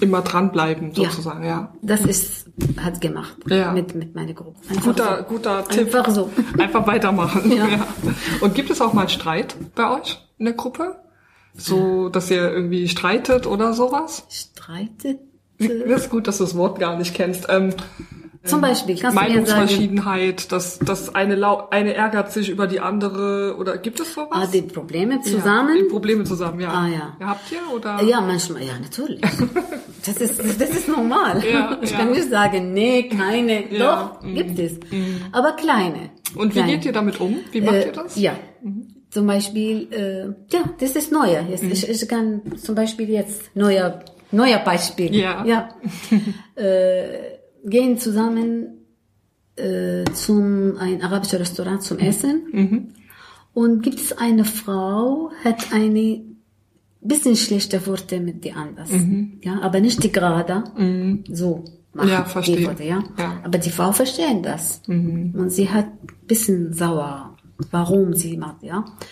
Immer 0.00 0.22
dranbleiben, 0.22 0.90
Ja. 0.94 1.08
sozusagen, 1.10 1.44
ja. 1.44 1.72
Das 1.82 2.00
ist, 2.04 2.46
hat 2.78 3.00
gemacht 3.00 3.36
Ja. 3.46 3.70
mit, 3.72 3.94
mit 3.94 4.14
meiner 4.14 4.32
Gruppe. 4.32 4.58
Einfach 4.68 4.84
Guter, 4.84 5.18
so. 5.18 5.24
guter 5.34 5.64
Tipp. 5.68 5.94
Einfach 5.94 6.10
so. 6.12 6.30
Einfach 6.58 6.86
weitermachen. 6.86 7.52
Ja. 7.52 7.68
Ja. 7.68 7.86
Und 8.40 8.54
gibt 8.56 8.70
es 8.70 8.80
auch 8.80 8.92
mal 8.92 9.08
Streit 9.08 9.54
bei 9.76 9.88
euch 9.96 10.18
in 10.38 10.46
der 10.46 10.54
Gruppe? 10.54 10.96
So, 11.56 12.08
dass 12.08 12.28
ihr 12.32 12.50
irgendwie 12.50 12.88
streitet 12.88 13.46
oder 13.46 13.72
sowas? 13.74 14.24
Streitet? 14.28 15.20
Das 15.58 16.02
ist 16.02 16.10
gut, 16.10 16.26
dass 16.26 16.38
du 16.38 16.44
das 16.44 16.56
Wort 16.56 16.80
gar 16.80 16.98
nicht 16.98 17.14
kennst. 17.14 17.46
Ähm, 17.48 17.72
Zum 18.44 18.60
Beispiel, 18.60 18.98
kannst 18.98 19.16
du 19.16 19.20
mir 19.22 19.26
sagen, 19.28 19.34
Meinungsverschiedenheit, 19.46 20.52
dass, 20.52 20.78
dass 20.78 21.14
eine, 21.14 21.34
lau 21.34 21.68
eine 21.70 21.94
ärgert 21.94 22.30
sich 22.32 22.50
über 22.50 22.66
die 22.66 22.78
andere 22.80 23.56
oder 23.58 23.78
gibt 23.78 24.00
es 24.00 24.12
sowas? 24.14 24.28
ah, 24.32 24.46
die 24.52 24.62
Probleme 24.62 25.14
Ja, 25.16 25.22
zusammen? 25.22 25.76
die 25.78 25.84
Probleme 25.90 26.24
zusammen, 26.24 26.60
ja. 26.60 26.68
Ah, 26.70 26.86
ja. 26.88 27.26
Habt 27.26 27.50
ihr 27.52 27.60
oder? 27.74 28.02
Ja, 28.02 28.20
manchmal, 28.20 28.62
ja, 28.62 28.74
natürlich. 28.80 29.20
Das 30.06 30.18
ist, 30.18 30.38
das 30.60 30.68
ist 30.68 30.86
normal. 30.86 31.42
Ja, 31.50 31.78
ich 31.80 31.90
ja. 31.92 31.96
kann 31.96 32.10
nicht 32.10 32.28
sagen, 32.28 32.74
nee, 32.74 33.08
keine. 33.08 33.72
Ja, 33.72 34.18
Doch, 34.20 34.34
gibt 34.34 34.58
es. 34.58 34.72
Aber 35.32 35.52
kleine. 35.52 36.10
Und 36.34 36.50
wie 36.54 36.58
Kleine. 36.58 36.72
geht 36.72 36.84
ihr 36.84 36.92
damit 36.92 37.18
um? 37.22 37.38
Wie 37.52 37.62
macht 37.62 37.74
Äh, 37.76 37.86
ihr 37.86 37.92
das? 37.92 38.14
Ja. 38.16 38.32
Zum 39.08 39.26
Beispiel, 39.26 39.88
äh, 39.90 40.54
ja, 40.54 40.64
das 40.78 40.90
ist 40.90 41.10
neuer. 41.10 41.46
Jetzt, 41.48 41.62
ich, 41.62 41.88
ich 41.88 42.06
kann 42.06 42.42
zum 42.58 42.74
Beispiel 42.74 43.08
jetzt 43.08 43.56
neuer, 43.56 44.00
neuer 44.30 44.58
Beispiel. 44.58 45.14
Ja. 45.16 45.42
ja. 45.46 45.70
äh, 46.62 47.33
gehen 47.64 47.98
zusammen 47.98 48.84
äh, 49.56 50.04
zum 50.12 50.76
ein 50.78 51.02
arabisches 51.02 51.40
Restaurant 51.40 51.82
zum 51.82 51.98
Essen. 51.98 52.92
Und 53.52 53.82
gibt 53.82 54.00
es 54.00 54.16
eine 54.16 54.44
Frau, 54.44 55.30
hat 55.44 55.72
eine 55.72 56.22
bisschen 57.00 57.36
schlechte 57.36 57.86
Worte 57.86 58.20
mit 58.20 58.44
die 58.44 58.52
anders. 58.52 58.90
Ja, 59.42 59.60
aber 59.60 59.80
nicht 59.80 60.02
die 60.02 60.10
gerade. 60.12 60.64
So. 61.28 61.64
machen. 61.94 62.08
Ja, 62.08 62.24
verstehe. 62.24 62.56
Die 62.56 62.66
Worte, 62.66 62.84
ja? 62.84 63.02
Ja. 63.18 63.40
Aber 63.42 63.58
die 63.58 63.70
Frau 63.70 63.92
versteht 63.92 64.44
das. 64.44 64.82
Und 64.86 65.50
sie 65.50 65.70
hat 65.70 65.86
ein 65.86 66.26
bisschen 66.26 66.72
sauer, 66.72 67.36
warum 67.70 68.14
sie 68.14 68.36
macht, 68.36 68.62
ja. 68.62 68.84